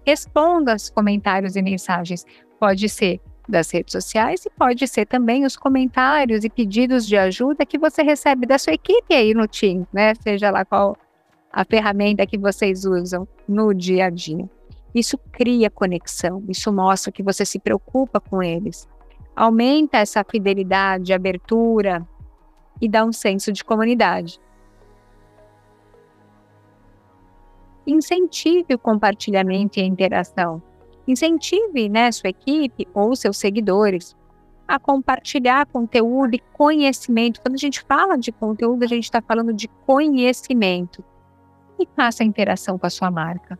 Responda 0.05 0.75
os 0.75 0.89
comentários 0.89 1.55
e 1.55 1.61
mensagens. 1.61 2.25
Pode 2.59 2.87
ser 2.89 3.21
das 3.47 3.71
redes 3.71 3.91
sociais 3.91 4.45
e 4.45 4.49
pode 4.49 4.87
ser 4.87 5.05
também 5.05 5.45
os 5.45 5.57
comentários 5.57 6.43
e 6.43 6.49
pedidos 6.49 7.05
de 7.05 7.17
ajuda 7.17 7.65
que 7.65 7.77
você 7.77 8.01
recebe 8.01 8.45
da 8.45 8.57
sua 8.57 8.73
equipe 8.73 9.13
aí 9.13 9.33
no 9.33 9.47
Team, 9.47 9.85
né? 9.91 10.13
Seja 10.15 10.49
lá 10.49 10.63
qual 10.63 10.95
a 11.51 11.63
ferramenta 11.65 12.25
que 12.25 12.37
vocês 12.37 12.85
usam 12.85 13.27
no 13.47 13.73
dia 13.73 14.05
a 14.05 14.09
dia. 14.09 14.49
Isso 14.93 15.17
cria 15.31 15.69
conexão, 15.69 16.43
isso 16.47 16.71
mostra 16.71 17.11
que 17.11 17.23
você 17.23 17.45
se 17.45 17.59
preocupa 17.59 18.19
com 18.19 18.41
eles. 18.41 18.87
Aumenta 19.35 19.97
essa 19.97 20.23
fidelidade, 20.23 21.13
abertura 21.13 22.07
e 22.81 22.87
dá 22.87 23.03
um 23.03 23.11
senso 23.11 23.51
de 23.51 23.63
comunidade. 23.63 24.39
Incentive 27.85 28.73
o 28.73 28.79
compartilhamento 28.79 29.79
e 29.79 29.81
a 29.81 29.85
interação. 29.85 30.61
Incentive 31.07 31.89
né, 31.89 32.11
sua 32.11 32.29
equipe 32.29 32.87
ou 32.93 33.15
seus 33.15 33.37
seguidores 33.37 34.15
a 34.67 34.79
compartilhar 34.79 35.65
conteúdo 35.67 36.35
e 36.35 36.39
conhecimento. 36.53 37.41
Quando 37.41 37.55
a 37.55 37.59
gente 37.59 37.81
fala 37.81 38.17
de 38.17 38.31
conteúdo, 38.31 38.83
a 38.83 38.87
gente 38.87 39.03
está 39.03 39.21
falando 39.21 39.53
de 39.53 39.67
conhecimento. 39.85 41.03
E 41.79 41.87
faça 41.95 42.23
interação 42.23 42.77
com 42.77 42.87
a 42.87 42.89
sua 42.89 43.11
marca. 43.11 43.59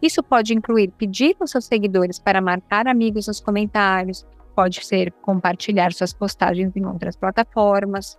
Isso 0.00 0.22
pode 0.22 0.52
incluir 0.52 0.90
pedir 0.90 1.36
aos 1.38 1.52
seus 1.52 1.66
seguidores 1.66 2.18
para 2.18 2.40
marcar 2.40 2.88
amigos 2.88 3.28
nos 3.28 3.40
comentários, 3.40 4.26
pode 4.56 4.84
ser 4.84 5.12
compartilhar 5.22 5.92
suas 5.92 6.12
postagens 6.12 6.74
em 6.76 6.84
outras 6.84 7.16
plataformas. 7.16 8.18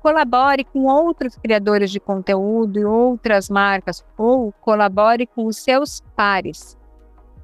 Colabore 0.00 0.64
com 0.64 0.84
outros 0.84 1.36
criadores 1.36 1.90
de 1.90 2.00
conteúdo 2.00 2.78
e 2.78 2.84
outras 2.84 3.50
marcas, 3.50 4.04
ou 4.16 4.52
colabore 4.52 5.26
com 5.26 5.46
os 5.46 5.58
seus 5.58 6.00
pares. 6.16 6.78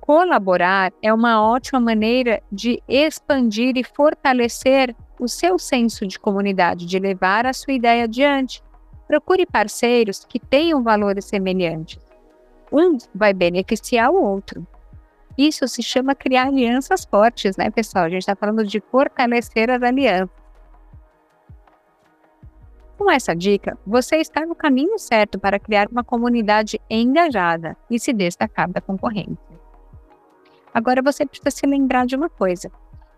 Colaborar 0.01 0.93
é 1.03 1.13
uma 1.13 1.43
ótima 1.43 1.81
maneira 1.81 2.43
de 2.51 2.83
expandir 2.89 3.77
e 3.77 3.85
fortalecer 3.85 4.95
o 5.19 5.29
seu 5.29 5.59
senso 5.59 6.07
de 6.07 6.19
comunidade, 6.19 6.87
de 6.87 6.99
levar 6.99 7.45
a 7.45 7.53
sua 7.53 7.75
ideia 7.75 8.05
adiante. 8.05 8.63
Procure 9.07 9.45
parceiros 9.45 10.25
que 10.25 10.39
tenham 10.39 10.83
valores 10.83 11.25
semelhantes. 11.27 11.99
Um 12.73 12.97
vai 13.15 13.33
beneficiar 13.33 14.11
o 14.11 14.23
outro. 14.23 14.67
Isso 15.37 15.69
se 15.69 15.83
chama 15.83 16.15
criar 16.15 16.47
alianças 16.47 17.05
fortes, 17.05 17.57
né, 17.57 17.71
pessoal? 17.71 18.05
A 18.05 18.09
gente 18.09 18.23
está 18.23 18.35
falando 18.35 18.65
de 18.65 18.81
fortalecer 18.81 19.71
as 19.71 19.83
alianças. 19.83 20.46
Com 22.97 23.11
essa 23.11 23.35
dica, 23.37 23.79
você 23.87 24.17
está 24.17 24.47
no 24.47 24.55
caminho 24.55 24.99
certo 24.99 25.39
para 25.39 25.59
criar 25.59 25.89
uma 25.91 26.03
comunidade 26.03 26.81
engajada 26.89 27.77
e 27.91 27.99
se 27.99 28.13
destacar 28.13 28.71
da 28.71 28.81
concorrência. 28.81 29.37
Agora 30.73 31.03
você 31.03 31.27
precisa 31.27 31.51
se 31.51 31.67
lembrar 31.67 32.07
de 32.07 32.17
uma 32.17 32.31
coisa. 32.31 32.71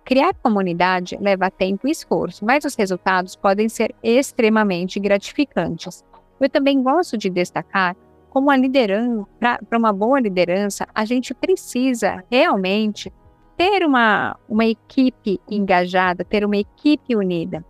Criar 0.04 0.34
comunidade 0.34 1.16
leva 1.20 1.50
tempo 1.50 1.86
e 1.86 1.90
esforço, 1.90 2.44
mas 2.44 2.64
os 2.64 2.74
resultados 2.74 3.36
podem 3.36 3.68
ser 3.68 3.94
extremamente 4.02 4.98
gratificantes. 4.98 6.04
Eu 6.40 6.48
também 6.48 6.82
gosto 6.82 7.16
de 7.16 7.30
destacar 7.30 7.96
como 8.30 8.50
a 8.50 8.56
liderança, 8.56 9.26
para 9.38 9.78
uma 9.78 9.92
boa 9.92 10.20
liderança, 10.20 10.86
a 10.94 11.04
gente 11.04 11.34
precisa 11.34 12.24
realmente 12.30 13.12
ter 13.56 13.84
uma, 13.84 14.36
uma 14.48 14.64
equipe 14.64 15.40
engajada, 15.50 16.24
ter 16.24 16.44
uma 16.44 16.56
equipe 16.56 17.16
unida. 17.16 17.64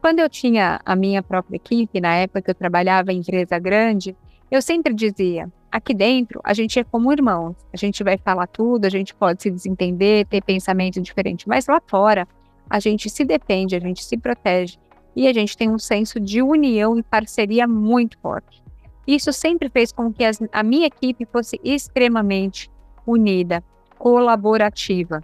Quando 0.00 0.20
eu 0.20 0.28
tinha 0.30 0.80
a 0.84 0.96
minha 0.96 1.22
própria 1.22 1.56
equipe, 1.56 2.00
na 2.00 2.14
época 2.16 2.40
que 2.40 2.50
eu 2.50 2.54
trabalhava 2.54 3.12
em 3.12 3.18
empresa 3.18 3.58
grande, 3.58 4.16
eu 4.50 4.62
sempre 4.62 4.94
dizia: 4.94 5.50
aqui 5.70 5.92
dentro 5.92 6.40
a 6.42 6.54
gente 6.54 6.78
é 6.78 6.84
como 6.84 7.12
irmãos, 7.12 7.56
a 7.72 7.76
gente 7.76 8.02
vai 8.02 8.16
falar 8.16 8.46
tudo, 8.46 8.86
a 8.86 8.88
gente 8.88 9.14
pode 9.14 9.42
se 9.42 9.50
desentender, 9.50 10.26
ter 10.26 10.42
pensamento 10.42 11.00
diferente, 11.00 11.48
mas 11.48 11.66
lá 11.66 11.80
fora 11.86 12.26
a 12.68 12.80
gente 12.80 13.10
se 13.10 13.24
defende, 13.24 13.76
a 13.76 13.80
gente 13.80 14.04
se 14.04 14.16
protege. 14.16 14.78
E 15.14 15.26
a 15.26 15.32
gente 15.32 15.56
tem 15.56 15.68
um 15.68 15.78
senso 15.78 16.20
de 16.20 16.40
união 16.40 16.96
e 16.96 17.02
parceria 17.02 17.66
muito 17.66 18.16
forte. 18.18 18.62
Isso 19.04 19.32
sempre 19.32 19.68
fez 19.68 19.90
com 19.90 20.12
que 20.12 20.24
as, 20.24 20.38
a 20.52 20.62
minha 20.62 20.86
equipe 20.86 21.26
fosse 21.26 21.60
extremamente 21.64 22.70
unida, 23.04 23.62
colaborativa. 23.98 25.20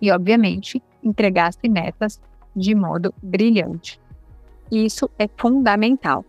E, 0.00 0.08
obviamente, 0.12 0.80
entregasse 1.02 1.68
metas 1.68 2.20
de 2.54 2.74
modo 2.74 3.14
brilhante. 3.22 4.00
Isso 4.70 5.10
é 5.18 5.28
fundamental. 5.36 6.24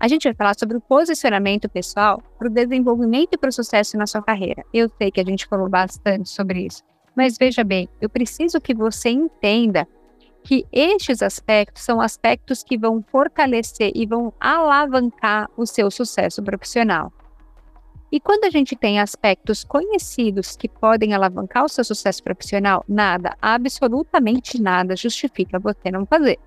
A 0.00 0.06
gente 0.06 0.24
vai 0.24 0.34
falar 0.34 0.54
sobre 0.56 0.76
o 0.76 0.80
posicionamento 0.80 1.68
pessoal 1.68 2.22
para 2.38 2.46
o 2.46 2.50
desenvolvimento 2.50 3.30
e 3.32 3.38
para 3.38 3.48
o 3.48 3.52
sucesso 3.52 3.96
na 3.96 4.06
sua 4.06 4.22
carreira. 4.22 4.64
Eu 4.72 4.88
sei 4.96 5.10
que 5.10 5.20
a 5.20 5.24
gente 5.24 5.46
falou 5.46 5.68
bastante 5.68 6.28
sobre 6.28 6.66
isso, 6.66 6.84
mas 7.16 7.36
veja 7.36 7.64
bem, 7.64 7.88
eu 8.00 8.08
preciso 8.08 8.60
que 8.60 8.72
você 8.72 9.10
entenda 9.10 9.88
que 10.44 10.64
estes 10.72 11.20
aspectos 11.20 11.82
são 11.82 12.00
aspectos 12.00 12.62
que 12.62 12.78
vão 12.78 13.04
fortalecer 13.10 13.90
e 13.94 14.06
vão 14.06 14.32
alavancar 14.38 15.50
o 15.56 15.66
seu 15.66 15.90
sucesso 15.90 16.42
profissional. 16.42 17.12
E 18.10 18.18
quando 18.18 18.44
a 18.44 18.50
gente 18.50 18.74
tem 18.74 18.98
aspectos 18.98 19.62
conhecidos 19.62 20.56
que 20.56 20.68
podem 20.68 21.12
alavancar 21.12 21.64
o 21.64 21.68
seu 21.68 21.84
sucesso 21.84 22.22
profissional, 22.22 22.82
nada, 22.88 23.36
absolutamente 23.40 24.60
nada 24.60 24.96
justifica 24.96 25.58
você 25.58 25.90
não 25.90 26.06
fazer. 26.06 26.38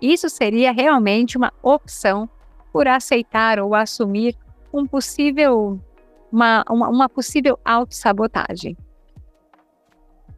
Isso 0.00 0.28
seria 0.28 0.72
realmente 0.72 1.38
uma 1.38 1.52
opção 1.62 2.28
por 2.72 2.86
aceitar 2.86 3.58
ou 3.58 3.74
assumir 3.74 4.36
um 4.72 4.86
possível, 4.86 5.80
uma, 6.30 6.64
uma, 6.68 6.88
uma 6.88 7.08
possível 7.08 7.58
autossabotagem. 7.64 8.76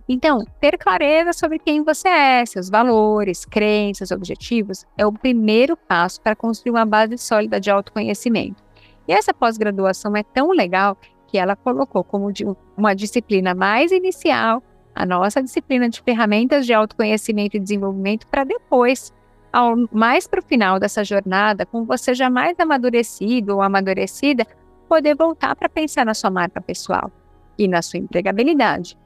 Então, 0.08 0.44
ter 0.60 0.76
clareza 0.76 1.32
sobre 1.32 1.58
quem 1.58 1.82
você 1.82 2.08
é, 2.08 2.44
seus 2.44 2.68
valores, 2.68 3.44
crenças, 3.44 4.10
objetivos, 4.10 4.84
é 4.98 5.06
o 5.06 5.12
primeiro 5.12 5.76
passo 5.76 6.20
para 6.20 6.36
construir 6.36 6.72
uma 6.72 6.84
base 6.84 7.16
sólida 7.16 7.58
de 7.58 7.70
autoconhecimento. 7.70 8.63
E 9.06 9.12
essa 9.12 9.34
pós-graduação 9.34 10.16
é 10.16 10.22
tão 10.22 10.50
legal 10.50 10.96
que 11.26 11.38
ela 11.38 11.56
colocou 11.56 12.04
como 12.04 12.32
uma 12.76 12.94
disciplina 12.94 13.54
mais 13.54 13.92
inicial 13.92 14.62
a 14.94 15.04
nossa 15.04 15.42
disciplina 15.42 15.88
de 15.88 16.00
ferramentas 16.00 16.64
de 16.64 16.72
autoconhecimento 16.72 17.56
e 17.56 17.60
desenvolvimento 17.60 18.26
para 18.28 18.44
depois, 18.44 19.12
ao, 19.52 19.74
mais 19.90 20.26
para 20.26 20.40
o 20.40 20.42
final 20.42 20.78
dessa 20.78 21.02
jornada, 21.02 21.66
com 21.66 21.84
você 21.84 22.14
já 22.14 22.30
mais 22.30 22.58
amadurecido 22.60 23.54
ou 23.54 23.62
amadurecida, 23.62 24.46
poder 24.88 25.16
voltar 25.16 25.56
para 25.56 25.68
pensar 25.68 26.06
na 26.06 26.14
sua 26.14 26.30
marca 26.30 26.60
pessoal 26.60 27.10
e 27.58 27.66
na 27.66 27.82
sua 27.82 27.98
empregabilidade. 27.98 28.96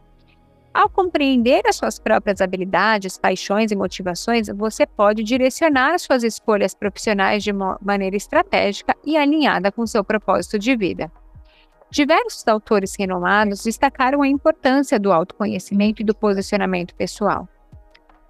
Ao 0.72 0.88
compreender 0.88 1.62
as 1.66 1.76
suas 1.76 1.98
próprias 1.98 2.40
habilidades, 2.40 3.18
paixões 3.18 3.72
e 3.72 3.76
motivações, 3.76 4.48
você 4.48 4.86
pode 4.86 5.24
direcionar 5.24 5.98
suas 5.98 6.22
escolhas 6.22 6.74
profissionais 6.74 7.42
de 7.42 7.52
maneira 7.52 8.16
estratégica 8.16 8.94
e 9.04 9.16
alinhada 9.16 9.72
com 9.72 9.86
seu 9.86 10.04
propósito 10.04 10.58
de 10.58 10.76
vida. 10.76 11.10
Diversos 11.90 12.46
autores 12.46 12.94
renomados 12.98 13.64
destacaram 13.64 14.22
a 14.22 14.28
importância 14.28 15.00
do 15.00 15.10
autoconhecimento 15.10 16.02
e 16.02 16.04
do 16.04 16.14
posicionamento 16.14 16.94
pessoal. 16.94 17.48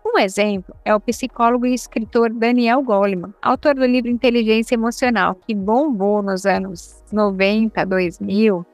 Um 0.07 0.19
exemplo 0.19 0.75
é 0.85 0.95
o 0.95 1.01
psicólogo 1.01 1.67
e 1.67 1.75
escritor 1.75 2.33
Daniel 2.33 2.83
Goleman, 2.83 3.35
autor 3.43 3.75
do 3.75 3.85
livro 3.85 4.11
Inteligência 4.11 4.75
Emocional, 4.75 5.35
que 5.35 5.55
bombou 5.55 6.23
nos 6.23 6.47
anos 6.47 7.03
90, 7.13 7.85
2000, 7.85 8.65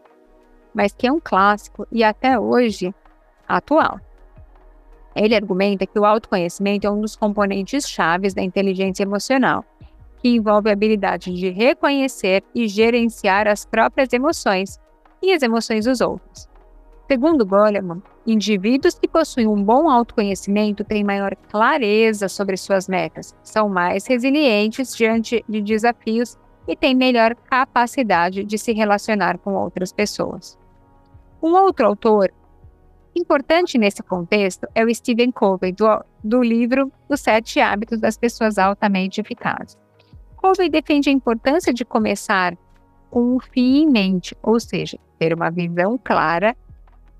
mas 0.72 0.92
que 0.92 1.06
é 1.06 1.12
um 1.12 1.18
clássico 1.18 1.88
e 1.90 2.04
até 2.04 2.38
hoje 2.38 2.94
atual. 3.48 4.00
Ele 5.14 5.34
argumenta 5.34 5.86
que 5.86 5.98
o 5.98 6.04
autoconhecimento 6.04 6.86
é 6.86 6.90
um 6.90 7.00
dos 7.00 7.14
componentes 7.14 7.88
chaves 7.88 8.34
da 8.34 8.42
inteligência 8.42 9.04
emocional, 9.04 9.64
que 10.18 10.28
envolve 10.28 10.68
a 10.68 10.72
habilidade 10.72 11.32
de 11.32 11.50
reconhecer 11.50 12.42
e 12.54 12.66
gerenciar 12.66 13.46
as 13.46 13.64
próprias 13.64 14.12
emoções 14.12 14.80
e 15.22 15.32
as 15.32 15.42
emoções 15.42 15.84
dos 15.84 16.00
outros. 16.00 16.48
Segundo 17.06 17.44
Goleman, 17.44 18.02
indivíduos 18.26 18.98
que 18.98 19.06
possuem 19.06 19.46
um 19.46 19.62
bom 19.62 19.90
autoconhecimento 19.90 20.82
têm 20.82 21.04
maior 21.04 21.36
clareza 21.50 22.28
sobre 22.28 22.56
suas 22.56 22.88
metas, 22.88 23.34
são 23.42 23.68
mais 23.68 24.06
resilientes 24.06 24.96
diante 24.96 25.44
de 25.46 25.60
desafios 25.60 26.38
e 26.66 26.74
têm 26.74 26.94
melhor 26.94 27.34
capacidade 27.34 28.42
de 28.42 28.56
se 28.56 28.72
relacionar 28.72 29.38
com 29.38 29.54
outras 29.54 29.92
pessoas. 29.92 30.58
Um 31.42 31.52
outro 31.52 31.86
autor 31.86 32.32
Importante 33.16 33.78
nesse 33.78 34.02
contexto 34.02 34.66
é 34.74 34.84
o 34.84 34.92
Stephen 34.92 35.30
Covey, 35.30 35.70
do, 35.70 36.04
do 36.22 36.42
livro 36.42 36.90
Os 37.08 37.20
Sete 37.20 37.60
Hábitos 37.60 38.00
das 38.00 38.18
Pessoas 38.18 38.58
Altamente 38.58 39.20
Eficazes. 39.20 39.78
Covey 40.36 40.68
defende 40.68 41.08
a 41.08 41.12
importância 41.12 41.72
de 41.72 41.84
começar 41.84 42.56
com 43.10 43.36
um 43.36 43.38
fim 43.38 43.82
em 43.82 43.90
mente, 43.90 44.36
ou 44.42 44.58
seja, 44.58 44.98
ter 45.18 45.32
uma 45.32 45.48
visão 45.48 45.96
clara 46.02 46.56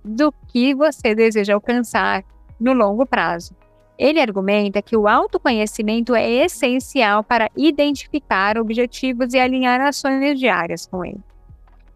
do 0.05 0.33
que 0.49 0.75
você 0.75 1.15
deseja 1.15 1.55
alcançar 1.55 2.25
no 2.59 2.73
longo 2.73 3.07
prazo. 3.07 3.55
Ele 3.97 4.21
argumenta 4.21 4.83
que 4.83 4.97
o 4.97 5.07
autoconhecimento 5.07 6.15
é 6.15 6.29
essencial 6.29 7.23
para 7.23 7.49
identificar 7.57 8.59
objetivos 8.59 9.33
e 9.33 9.39
alinhar 9.39 9.81
ações 9.81 10.39
diárias 10.39 10.87
com 10.87 11.05
ele. 11.05 11.21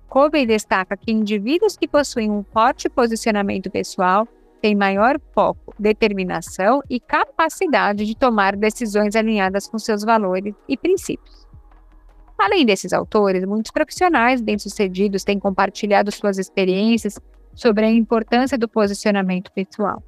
Covey 0.09 0.47
destaca 0.47 0.97
que 0.97 1.13
indivíduos 1.13 1.77
que 1.77 1.87
possuem 1.87 2.31
um 2.31 2.43
forte 2.43 2.89
posicionamento 2.89 3.71
pessoal 3.71 4.27
têm 4.61 4.75
maior 4.75 5.21
foco, 5.33 5.75
determinação 5.79 6.83
e 6.89 6.99
capacidade 6.99 8.05
de 8.05 8.17
tomar 8.17 8.57
decisões 8.57 9.15
alinhadas 9.15 9.69
com 9.69 9.79
seus 9.79 10.03
valores 10.03 10.55
e 10.69 10.77
princípios. 10.77 11.47
Além 12.39 12.65
desses 12.65 12.93
autores, 12.93 13.45
muitos 13.45 13.71
profissionais 13.71 14.41
bem-sucedidos 14.41 15.25
têm 15.25 15.39
compartilhado 15.39 16.11
suas 16.11 16.39
experiências 16.39 17.19
sobre 17.55 17.85
a 17.85 17.91
importância 17.91 18.57
do 18.57 18.69
posicionamento 18.69 19.53
pessoal. 19.53 20.03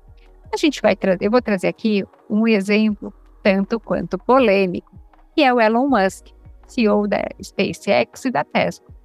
A 0.52 0.56
gente 0.56 0.80
vai 0.80 0.96
eu 1.20 1.30
vou 1.30 1.42
trazer 1.42 1.68
aqui 1.68 2.04
um 2.28 2.46
exemplo 2.46 3.12
tanto 3.42 3.78
quanto 3.78 4.18
polêmico, 4.18 4.90
que 5.34 5.42
é 5.42 5.52
o 5.52 5.60
Elon 5.60 5.88
Musk, 5.88 6.28
CEO 6.66 7.06
da 7.06 7.22
SpaceX 7.42 8.24
e 8.24 8.30
da 8.30 8.44
Tesla. 8.44 8.99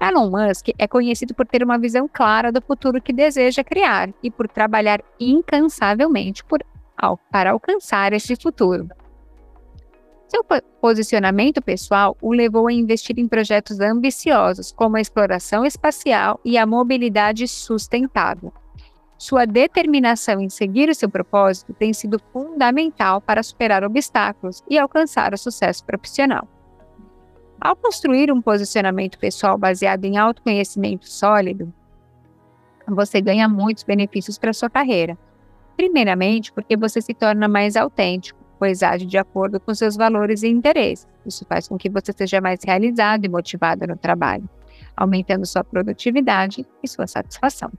Elon 0.00 0.30
Musk 0.30 0.68
é 0.78 0.86
conhecido 0.86 1.34
por 1.34 1.46
ter 1.46 1.62
uma 1.62 1.78
visão 1.78 2.08
clara 2.12 2.52
do 2.52 2.60
futuro 2.60 3.00
que 3.00 3.12
deseja 3.12 3.64
criar 3.64 4.10
e 4.22 4.30
por 4.30 4.48
trabalhar 4.48 5.02
incansavelmente 5.18 6.44
por, 6.44 6.62
para 7.30 7.50
alcançar 7.50 8.12
este 8.12 8.36
futuro. 8.36 8.88
Seu 10.28 10.44
posicionamento 10.80 11.62
pessoal 11.62 12.16
o 12.20 12.32
levou 12.32 12.66
a 12.66 12.72
investir 12.72 13.18
em 13.18 13.28
projetos 13.28 13.80
ambiciosos, 13.80 14.72
como 14.72 14.96
a 14.96 15.00
exploração 15.00 15.64
espacial 15.64 16.40
e 16.44 16.58
a 16.58 16.66
mobilidade 16.66 17.46
sustentável. 17.46 18.52
Sua 19.16 19.46
determinação 19.46 20.40
em 20.40 20.50
seguir 20.50 20.90
o 20.90 20.94
seu 20.94 21.08
propósito 21.08 21.72
tem 21.72 21.92
sido 21.92 22.20
fundamental 22.32 23.20
para 23.20 23.42
superar 23.42 23.82
obstáculos 23.82 24.62
e 24.68 24.78
alcançar 24.78 25.32
o 25.32 25.38
sucesso 25.38 25.84
profissional. 25.84 26.46
Ao 27.60 27.74
construir 27.74 28.30
um 28.30 28.40
posicionamento 28.40 29.18
pessoal 29.18 29.56
baseado 29.56 30.04
em 30.04 30.16
autoconhecimento 30.18 31.08
sólido, 31.08 31.72
você 32.86 33.20
ganha 33.20 33.48
muitos 33.48 33.82
benefícios 33.82 34.38
para 34.38 34.52
sua 34.52 34.70
carreira. 34.70 35.18
Primeiramente, 35.76 36.52
porque 36.52 36.76
você 36.76 37.00
se 37.00 37.12
torna 37.12 37.48
mais 37.48 37.76
autêntico, 37.76 38.38
pois 38.58 38.82
age 38.82 39.06
de 39.06 39.18
acordo 39.18 39.58
com 39.58 39.74
seus 39.74 39.96
valores 39.96 40.42
e 40.42 40.48
interesses. 40.48 41.06
Isso 41.24 41.44
faz 41.48 41.68
com 41.68 41.76
que 41.76 41.90
você 41.90 42.12
seja 42.12 42.40
mais 42.40 42.60
realizado 42.64 43.24
e 43.24 43.28
motivado 43.28 43.86
no 43.86 43.96
trabalho, 43.96 44.48
aumentando 44.96 45.44
sua 45.44 45.64
produtividade 45.64 46.66
e 46.82 46.88
sua 46.88 47.06
satisfação. 47.06 47.70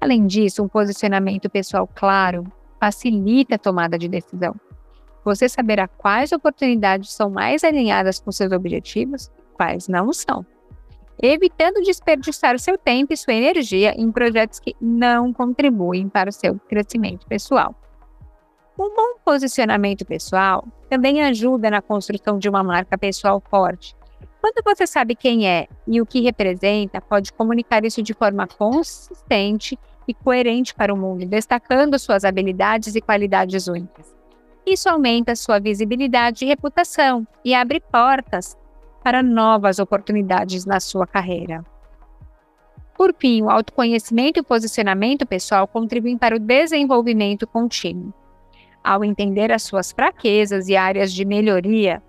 Além 0.00 0.26
disso, 0.26 0.62
um 0.62 0.68
posicionamento 0.68 1.48
pessoal 1.50 1.88
claro 1.92 2.44
facilita 2.80 3.54
a 3.54 3.58
tomada 3.58 3.96
de 3.96 4.08
decisão. 4.08 4.56
Você 5.24 5.48
saberá 5.48 5.86
quais 5.86 6.32
oportunidades 6.32 7.12
são 7.12 7.30
mais 7.30 7.62
alinhadas 7.62 8.18
com 8.18 8.32
seus 8.32 8.52
objetivos 8.52 9.30
e 9.38 9.42
quais 9.54 9.86
não 9.86 10.12
são, 10.12 10.44
evitando 11.22 11.82
desperdiçar 11.82 12.58
seu 12.58 12.76
tempo 12.76 13.12
e 13.12 13.16
sua 13.16 13.34
energia 13.34 13.94
em 13.96 14.10
projetos 14.10 14.58
que 14.58 14.74
não 14.80 15.32
contribuem 15.32 16.08
para 16.08 16.30
o 16.30 16.32
seu 16.32 16.58
crescimento 16.68 17.26
pessoal. 17.26 17.74
Um 18.78 18.94
bom 18.94 19.18
posicionamento 19.24 20.04
pessoal 20.04 20.66
também 20.88 21.22
ajuda 21.22 21.70
na 21.70 21.80
construção 21.80 22.38
de 22.38 22.48
uma 22.48 22.64
marca 22.64 22.98
pessoal 22.98 23.40
forte. 23.48 23.94
Quando 24.40 24.60
você 24.64 24.88
sabe 24.88 25.14
quem 25.14 25.46
é 25.46 25.68
e 25.86 26.00
o 26.00 26.06
que 26.06 26.20
representa, 26.20 27.00
pode 27.00 27.32
comunicar 27.32 27.84
isso 27.84 28.02
de 28.02 28.12
forma 28.12 28.46
consistente 28.48 29.78
e 30.08 30.12
coerente 30.12 30.74
para 30.74 30.92
o 30.92 30.96
mundo, 30.96 31.24
destacando 31.26 31.96
suas 31.96 32.24
habilidades 32.24 32.96
e 32.96 33.00
qualidades 33.00 33.68
únicas. 33.68 34.21
Isso 34.66 34.88
aumenta 34.88 35.34
sua 35.34 35.58
visibilidade 35.58 36.44
e 36.44 36.48
reputação 36.48 37.26
e 37.44 37.54
abre 37.54 37.80
portas 37.80 38.56
para 39.02 39.22
novas 39.22 39.78
oportunidades 39.78 40.64
na 40.64 40.78
sua 40.78 41.06
carreira. 41.06 41.64
Por 42.96 43.12
fim, 43.18 43.42
o 43.42 43.50
autoconhecimento 43.50 44.38
e 44.38 44.42
o 44.42 44.44
posicionamento 44.44 45.26
pessoal 45.26 45.66
contribuem 45.66 46.16
para 46.16 46.36
o 46.36 46.38
desenvolvimento 46.38 47.46
contínuo. 47.46 48.14
Ao 48.84 49.04
entender 49.04 49.50
as 49.50 49.62
suas 49.62 49.90
fraquezas 49.90 50.68
e 50.68 50.76
áreas 50.76 51.12
de 51.12 51.24
melhoria, 51.24 52.02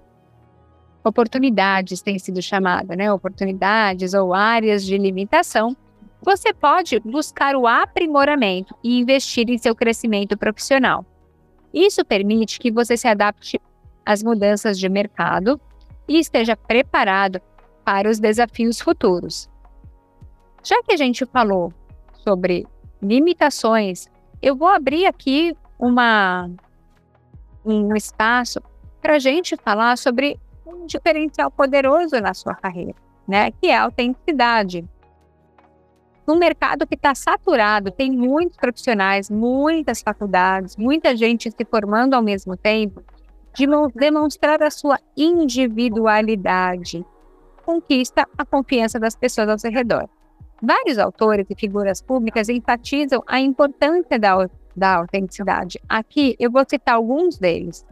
oportunidades 1.04 2.02
têm 2.02 2.20
sido 2.20 2.42
chamadas, 2.42 2.96
né? 2.96 3.12
Oportunidades 3.12 4.14
ou 4.14 4.34
áreas 4.34 4.86
de 4.86 4.98
limitação, 4.98 5.76
você 6.22 6.54
pode 6.54 7.00
buscar 7.00 7.56
o 7.56 7.68
aprimoramento 7.68 8.76
e 8.84 9.00
investir 9.00 9.50
em 9.50 9.58
seu 9.58 9.76
crescimento 9.76 10.38
profissional. 10.38 11.06
Isso 11.74 12.06
permite 12.06 12.60
que 12.60 12.72
você 12.72 12.96
se 12.96 13.08
adapte 13.08 13.60
às 14.06 14.22
mudanças 14.22 14.78
de 14.78 14.88
mercado 14.88 15.60
e 16.08 16.20
esteja 16.20 16.56
preparado 16.56 17.42
para 17.84 18.10
os 18.10 18.20
desafios 18.20 18.80
futuros. 18.80 19.50
Já 20.64 20.82
que 20.84 20.94
a 20.94 20.98
gente 20.98 21.26
falou 21.26 21.74
sobre 22.24 22.68
limitações, 23.02 24.08
eu 24.42 24.56
vou 24.56 24.68
abrir 24.68 25.06
aqui 25.06 25.56
uma, 25.80 26.50
um 27.66 27.96
espaço 27.96 28.62
para 29.02 29.16
a 29.16 29.20
gente 29.20 29.58
falar 29.58 29.98
sobre 29.98 30.40
um 30.66 30.86
diferencial 30.86 31.52
poderoso 31.52 32.20
na 32.22 32.34
sua 32.34 32.56
carreira, 32.56 32.96
né? 33.28 33.52
Que 33.52 33.68
é 33.68 33.76
a 33.76 33.84
autenticidade 33.84 34.88
num 36.28 36.38
mercado 36.38 36.88
que 36.88 36.96
está 36.96 37.14
saturado, 37.14 37.92
tem 37.92 38.12
muitos 38.12 38.58
profissionais, 38.58 39.30
muitas 39.30 40.02
faculdades, 40.02 40.78
muita 40.78 41.16
gente 41.16 41.52
se 41.52 41.66
formando 41.66 42.14
ao 42.14 42.22
mesmo 42.22 42.56
tempo, 42.56 43.04
de 43.54 43.68
demonstrar 43.96 44.64
a 44.64 44.72
sua 44.72 45.00
individualidade 45.16 47.06
conquista 47.64 48.28
a 48.38 48.46
confiança 48.46 49.00
das 49.00 49.16
pessoas 49.16 49.50
ao 49.50 49.58
seu 49.58 49.72
redor. 49.72 50.08
Vários 50.62 50.98
autores 50.98 51.48
e 51.50 51.56
figuras 51.56 52.02
públicas 52.02 52.48
enfatizam 52.50 53.22
a 53.28 53.40
importância 53.40 54.18
da, 54.20 54.50
da 54.76 54.98
autenticidade. 54.98 55.80
Aqui 55.90 56.36
eu 56.40 56.52
vou 56.52 56.64
citar 56.68 56.96
alguns 56.96 57.38
deles. 57.38 57.86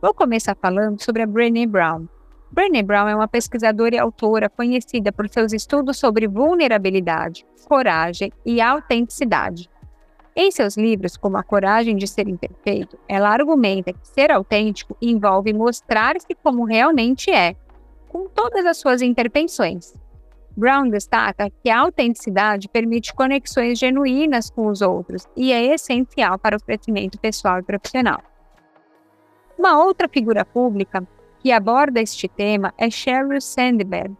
Vou 0.00 0.14
começar 0.14 0.56
falando 0.60 1.02
sobre 1.02 1.22
a 1.22 1.26
Brené 1.26 1.66
Brown. 1.66 2.06
Brené 2.54 2.84
Brown 2.84 3.08
é 3.08 3.16
uma 3.16 3.26
pesquisadora 3.26 3.96
e 3.96 3.98
autora 3.98 4.48
conhecida 4.48 5.10
por 5.10 5.28
seus 5.28 5.52
estudos 5.52 5.98
sobre 5.98 6.28
vulnerabilidade, 6.28 7.44
coragem 7.66 8.32
e 8.46 8.60
autenticidade. 8.60 9.68
Em 10.36 10.52
seus 10.52 10.76
livros, 10.76 11.16
como 11.16 11.36
A 11.36 11.42
Coragem 11.42 11.96
de 11.96 12.06
Ser 12.06 12.28
Imperfeito, 12.28 12.96
ela 13.08 13.30
argumenta 13.30 13.92
que 13.92 14.06
ser 14.06 14.30
autêntico 14.30 14.96
envolve 15.02 15.52
mostrar-se 15.52 16.32
como 16.44 16.64
realmente 16.64 17.28
é, 17.28 17.56
com 18.08 18.28
todas 18.28 18.64
as 18.64 18.76
suas 18.76 19.02
intervenções. 19.02 19.92
Brown 20.56 20.88
destaca 20.88 21.50
que 21.60 21.68
a 21.68 21.80
autenticidade 21.80 22.68
permite 22.68 23.12
conexões 23.12 23.80
genuínas 23.80 24.48
com 24.48 24.68
os 24.68 24.80
outros 24.80 25.26
e 25.36 25.52
é 25.52 25.74
essencial 25.74 26.38
para 26.38 26.56
o 26.56 26.62
crescimento 26.62 27.18
pessoal 27.18 27.58
e 27.58 27.64
profissional. 27.64 28.22
Uma 29.58 29.82
outra 29.84 30.08
figura 30.08 30.44
pública 30.44 31.04
que 31.44 31.52
aborda 31.52 32.00
este 32.00 32.26
tema 32.26 32.72
é 32.78 32.88
Sheryl 32.88 33.38
Sandberg. 33.38 34.16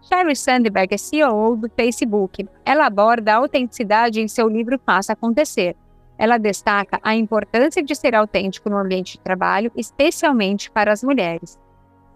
Sheryl 0.00 0.34
Sandberg 0.34 0.94
é 0.94 0.96
CEO 0.96 1.54
do 1.54 1.68
Facebook. 1.68 2.48
Ela 2.64 2.86
aborda 2.86 3.34
a 3.34 3.36
autenticidade 3.36 4.22
em 4.22 4.26
seu 4.26 4.48
livro 4.48 4.80
Faça 4.82 5.12
Acontecer. 5.12 5.76
Ela 6.16 6.38
destaca 6.38 6.98
a 7.02 7.14
importância 7.14 7.82
de 7.82 7.94
ser 7.94 8.14
autêntico 8.14 8.70
no 8.70 8.78
ambiente 8.78 9.18
de 9.18 9.20
trabalho, 9.20 9.70
especialmente 9.76 10.70
para 10.70 10.90
as 10.90 11.02
mulheres. 11.02 11.58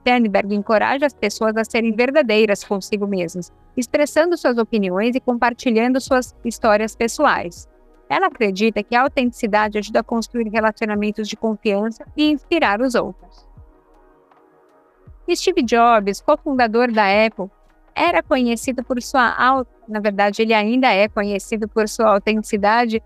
Sandberg 0.08 0.54
encoraja 0.54 1.04
as 1.04 1.12
pessoas 1.12 1.54
a 1.58 1.62
serem 1.62 1.94
verdadeiras 1.94 2.64
consigo 2.64 3.06
mesmas, 3.06 3.52
expressando 3.76 4.38
suas 4.38 4.56
opiniões 4.56 5.14
e 5.14 5.20
compartilhando 5.20 6.00
suas 6.00 6.34
histórias 6.42 6.96
pessoais. 6.96 7.68
Ela 8.08 8.28
acredita 8.28 8.82
que 8.82 8.96
a 8.96 9.02
autenticidade 9.02 9.76
ajuda 9.76 10.00
a 10.00 10.04
construir 10.04 10.48
relacionamentos 10.48 11.28
de 11.28 11.36
confiança 11.36 12.06
e 12.16 12.30
inspirar 12.30 12.80
os 12.80 12.94
outros. 12.94 13.45
Steve 15.34 15.62
Jobs, 15.62 16.20
cofundador 16.20 16.92
da 16.92 17.04
Apple, 17.26 17.50
era 17.94 18.22
conhecido 18.22 18.84
por 18.84 19.00
sua, 19.02 19.64
na 19.88 20.00
verdade, 20.00 20.42
ele 20.42 20.52
ainda 20.52 20.88
é 20.92 21.08
conhecido 21.08 21.66
por 21.66 21.88
sua 21.88 22.12
autenticidade 22.12 23.02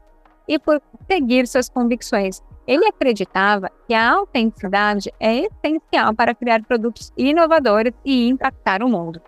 e 0.48 0.58
por 0.58 0.82
seguir 1.08 1.46
suas 1.46 1.68
convicções. 1.68 2.42
Ele 2.66 2.84
acreditava 2.86 3.70
que 3.86 3.94
a 3.94 4.10
autenticidade 4.10 5.12
é 5.18 5.46
essencial 5.46 6.14
para 6.14 6.34
criar 6.34 6.62
produtos 6.64 7.12
inovadores 7.16 7.94
e 8.04 8.28
impactar 8.28 8.82
o 8.82 8.88
mundo. 8.88 9.20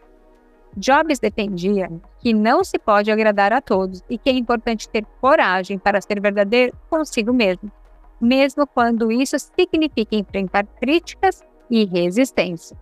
Jobs 0.77 1.19
defendia 1.19 1.91
que 2.19 2.33
não 2.33 2.65
se 2.65 2.79
pode 2.79 3.11
agradar 3.11 3.53
a 3.53 3.61
todos 3.61 4.03
e 4.09 4.17
que 4.17 4.31
é 4.31 4.33
importante 4.33 4.89
ter 4.89 5.05
coragem 5.21 5.79
para 5.79 6.01
ser 6.01 6.21
verdadeiro 6.21 6.77
consigo 6.89 7.33
mesmo, 7.33 7.71
mesmo 8.21 8.67
quando 8.67 9.13
isso 9.13 9.37
significa 9.39 10.17
enfrentar 10.17 10.67
críticas 10.81 11.43
e 11.73 11.87
resistência. 11.87 12.77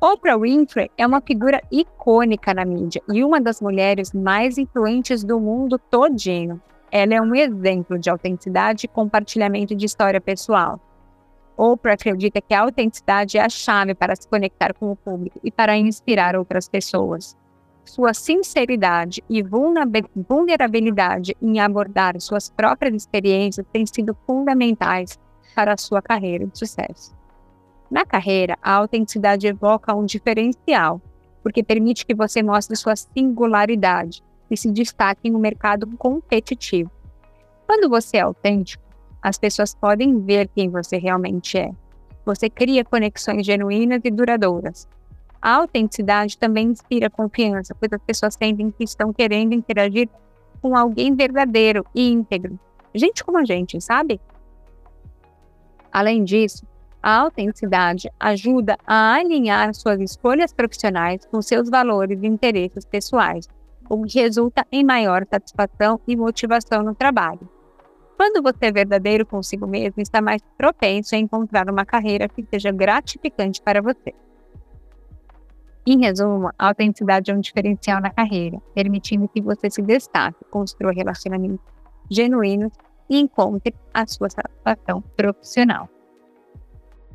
Oprah 0.00 0.36
Winfrey 0.36 0.90
é 0.98 1.06
uma 1.06 1.20
figura 1.20 1.62
icônica 1.70 2.52
na 2.52 2.64
mídia 2.64 3.00
e 3.08 3.22
uma 3.22 3.40
das 3.40 3.60
mulheres 3.60 4.12
mais 4.12 4.58
influentes 4.58 5.22
do 5.22 5.38
mundo 5.40 5.78
todinho. 5.78 6.60
Ela 6.90 7.14
é 7.14 7.22
um 7.22 7.34
exemplo 7.34 7.96
de 7.96 8.10
autenticidade 8.10 8.86
e 8.86 8.88
compartilhamento 8.88 9.74
de 9.74 9.86
história 9.86 10.20
pessoal. 10.20 10.80
Oprah 11.56 11.94
acredita 11.94 12.40
que 12.42 12.52
a 12.52 12.62
autenticidade 12.62 13.38
é 13.38 13.42
a 13.42 13.48
chave 13.48 13.94
para 13.94 14.16
se 14.16 14.28
conectar 14.28 14.74
com 14.74 14.90
o 14.90 14.96
público 14.96 15.40
e 15.42 15.50
para 15.50 15.76
inspirar 15.76 16.36
outras 16.36 16.68
pessoas. 16.68 17.36
Sua 17.84 18.12
sinceridade 18.12 19.22
e 19.30 19.42
vulnerabilidade 19.42 21.36
em 21.40 21.60
abordar 21.60 22.20
suas 22.20 22.50
próprias 22.50 22.94
experiências 22.94 23.64
têm 23.72 23.86
sido 23.86 24.14
fundamentais 24.26 25.16
para 25.56 25.72
a 25.72 25.76
sua 25.78 26.02
carreira 26.02 26.46
de 26.46 26.58
sucesso. 26.58 27.16
Na 27.90 28.04
carreira, 28.04 28.58
a 28.62 28.72
autenticidade 28.74 29.46
evoca 29.46 29.94
um 29.94 30.04
diferencial, 30.04 31.00
porque 31.42 31.62
permite 31.62 32.04
que 32.04 32.14
você 32.14 32.42
mostre 32.42 32.76
sua 32.76 32.94
singularidade 32.94 34.22
e 34.50 34.56
se 34.56 34.70
destaque 34.70 35.28
em 35.28 35.34
um 35.34 35.38
mercado 35.38 35.86
competitivo. 35.96 36.90
Quando 37.66 37.88
você 37.88 38.18
é 38.18 38.20
autêntico, 38.20 38.84
as 39.22 39.38
pessoas 39.38 39.74
podem 39.74 40.20
ver 40.20 40.48
quem 40.54 40.68
você 40.68 40.98
realmente 40.98 41.56
é. 41.56 41.70
Você 42.24 42.50
cria 42.50 42.84
conexões 42.84 43.46
genuínas 43.46 44.00
e 44.04 44.10
duradouras. 44.10 44.86
A 45.40 45.54
autenticidade 45.54 46.36
também 46.36 46.68
inspira 46.68 47.08
confiança, 47.08 47.74
pois 47.74 47.92
as 47.92 48.02
pessoas 48.02 48.34
sentem 48.34 48.70
que 48.70 48.84
estão 48.84 49.12
querendo 49.12 49.54
interagir 49.54 50.08
com 50.60 50.76
alguém 50.76 51.14
verdadeiro 51.14 51.84
e 51.94 52.10
íntegro. 52.10 52.58
Gente 52.94 53.24
como 53.24 53.38
a 53.38 53.44
gente, 53.44 53.80
sabe? 53.80 54.20
Além 55.96 56.24
disso, 56.24 56.66
a 57.02 57.20
autenticidade 57.20 58.10
ajuda 58.20 58.76
a 58.86 59.14
alinhar 59.14 59.72
suas 59.72 59.98
escolhas 59.98 60.52
profissionais 60.52 61.24
com 61.24 61.40
seus 61.40 61.70
valores 61.70 62.22
e 62.22 62.26
interesses 62.26 62.84
pessoais, 62.84 63.48
o 63.88 64.04
que 64.04 64.20
resulta 64.20 64.66
em 64.70 64.84
maior 64.84 65.24
satisfação 65.24 65.98
e 66.06 66.14
motivação 66.14 66.82
no 66.82 66.94
trabalho. 66.94 67.48
Quando 68.14 68.42
você 68.42 68.66
é 68.66 68.72
verdadeiro 68.72 69.24
consigo 69.24 69.66
mesmo, 69.66 70.02
está 70.02 70.20
mais 70.20 70.42
propenso 70.58 71.14
a 71.14 71.18
encontrar 71.18 71.70
uma 71.70 71.86
carreira 71.86 72.28
que 72.28 72.44
seja 72.44 72.70
gratificante 72.70 73.62
para 73.62 73.80
você. 73.80 74.12
Em 75.86 75.98
resumo, 76.00 76.50
a 76.58 76.68
autenticidade 76.68 77.30
é 77.30 77.34
um 77.34 77.40
diferencial 77.40 78.02
na 78.02 78.10
carreira, 78.10 78.60
permitindo 78.74 79.26
que 79.28 79.40
você 79.40 79.70
se 79.70 79.80
destaque, 79.80 80.44
construa 80.50 80.92
relacionamentos 80.92 81.64
genuínos 82.10 82.70
e 83.08 83.18
encontre 83.18 83.74
a 83.92 84.06
sua 84.06 84.28
satisfação 84.28 85.02
profissional. 85.16 85.88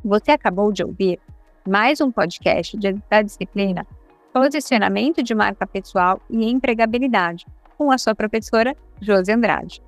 Você 0.04 0.30
acabou 0.30 0.72
de 0.72 0.82
ouvir 0.82 1.20
mais 1.68 2.00
um 2.00 2.10
podcast 2.10 2.76
da 3.08 3.22
disciplina 3.22 3.86
Posicionamento 4.32 5.22
de 5.22 5.34
Marca 5.34 5.66
Pessoal 5.66 6.20
e 6.28 6.50
Empregabilidade, 6.50 7.46
com 7.76 7.90
a 7.90 7.98
sua 7.98 8.14
professora 8.14 8.74
Josi 9.00 9.30
Andrade. 9.30 9.82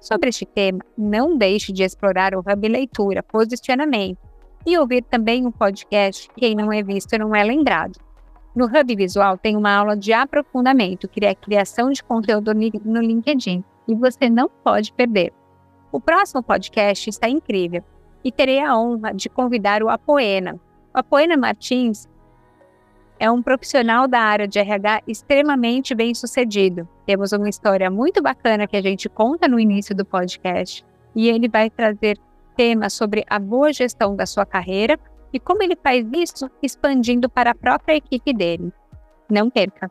Sobre 0.00 0.28
este 0.28 0.44
tema, 0.44 0.80
não 0.96 1.36
deixe 1.36 1.72
de 1.72 1.82
explorar 1.82 2.34
o 2.34 2.40
Hub 2.40 2.68
Leitura 2.68 3.22
Posicionamento 3.22 4.18
e 4.66 4.76
ouvir 4.76 5.02
também 5.02 5.44
o 5.44 5.48
um 5.48 5.52
podcast 5.52 6.28
Quem 6.36 6.54
Não 6.54 6.72
É 6.72 6.82
Visto 6.82 7.18
Não 7.18 7.34
É 7.34 7.42
Lembrado. 7.42 7.98
No 8.54 8.66
Hub 8.66 8.96
Visual 8.96 9.36
tem 9.38 9.56
uma 9.56 9.74
aula 9.74 9.96
de 9.96 10.12
aprofundamento, 10.12 11.08
que 11.08 11.24
é 11.24 11.30
a 11.30 11.34
criação 11.34 11.90
de 11.90 12.04
conteúdo 12.04 12.52
no 12.54 13.00
LinkedIn, 13.00 13.64
e 13.88 13.94
você 13.94 14.28
não 14.28 14.48
pode 14.48 14.92
perder. 14.92 15.32
O 15.92 16.00
próximo 16.00 16.42
podcast 16.42 17.08
está 17.08 17.28
incrível 17.28 17.82
e 18.24 18.32
terei 18.32 18.60
a 18.60 18.76
honra 18.76 19.14
de 19.14 19.28
convidar 19.28 19.82
o 19.82 19.88
Apoena. 19.88 20.60
O 20.94 20.98
Apoena 20.98 21.36
Martins 21.36 22.08
é 23.18 23.30
um 23.30 23.42
profissional 23.42 24.06
da 24.06 24.20
área 24.20 24.46
de 24.46 24.58
RH 24.58 25.02
extremamente 25.06 25.94
bem 25.94 26.14
sucedido. 26.14 26.88
Temos 27.06 27.32
uma 27.32 27.48
história 27.48 27.90
muito 27.90 28.22
bacana 28.22 28.66
que 28.66 28.76
a 28.76 28.82
gente 28.82 29.08
conta 29.08 29.48
no 29.48 29.58
início 29.58 29.94
do 29.94 30.04
podcast 30.04 30.84
e 31.14 31.28
ele 31.28 31.48
vai 31.48 31.70
trazer 31.70 32.18
temas 32.56 32.92
sobre 32.92 33.24
a 33.28 33.38
boa 33.38 33.72
gestão 33.72 34.14
da 34.14 34.26
sua 34.26 34.44
carreira 34.44 34.98
e 35.32 35.40
como 35.40 35.62
ele 35.62 35.76
faz 35.76 36.04
isso 36.12 36.50
expandindo 36.62 37.28
para 37.28 37.50
a 37.50 37.54
própria 37.54 37.96
equipe 37.96 38.32
dele. 38.32 38.72
Não 39.30 39.48
perca! 39.50 39.90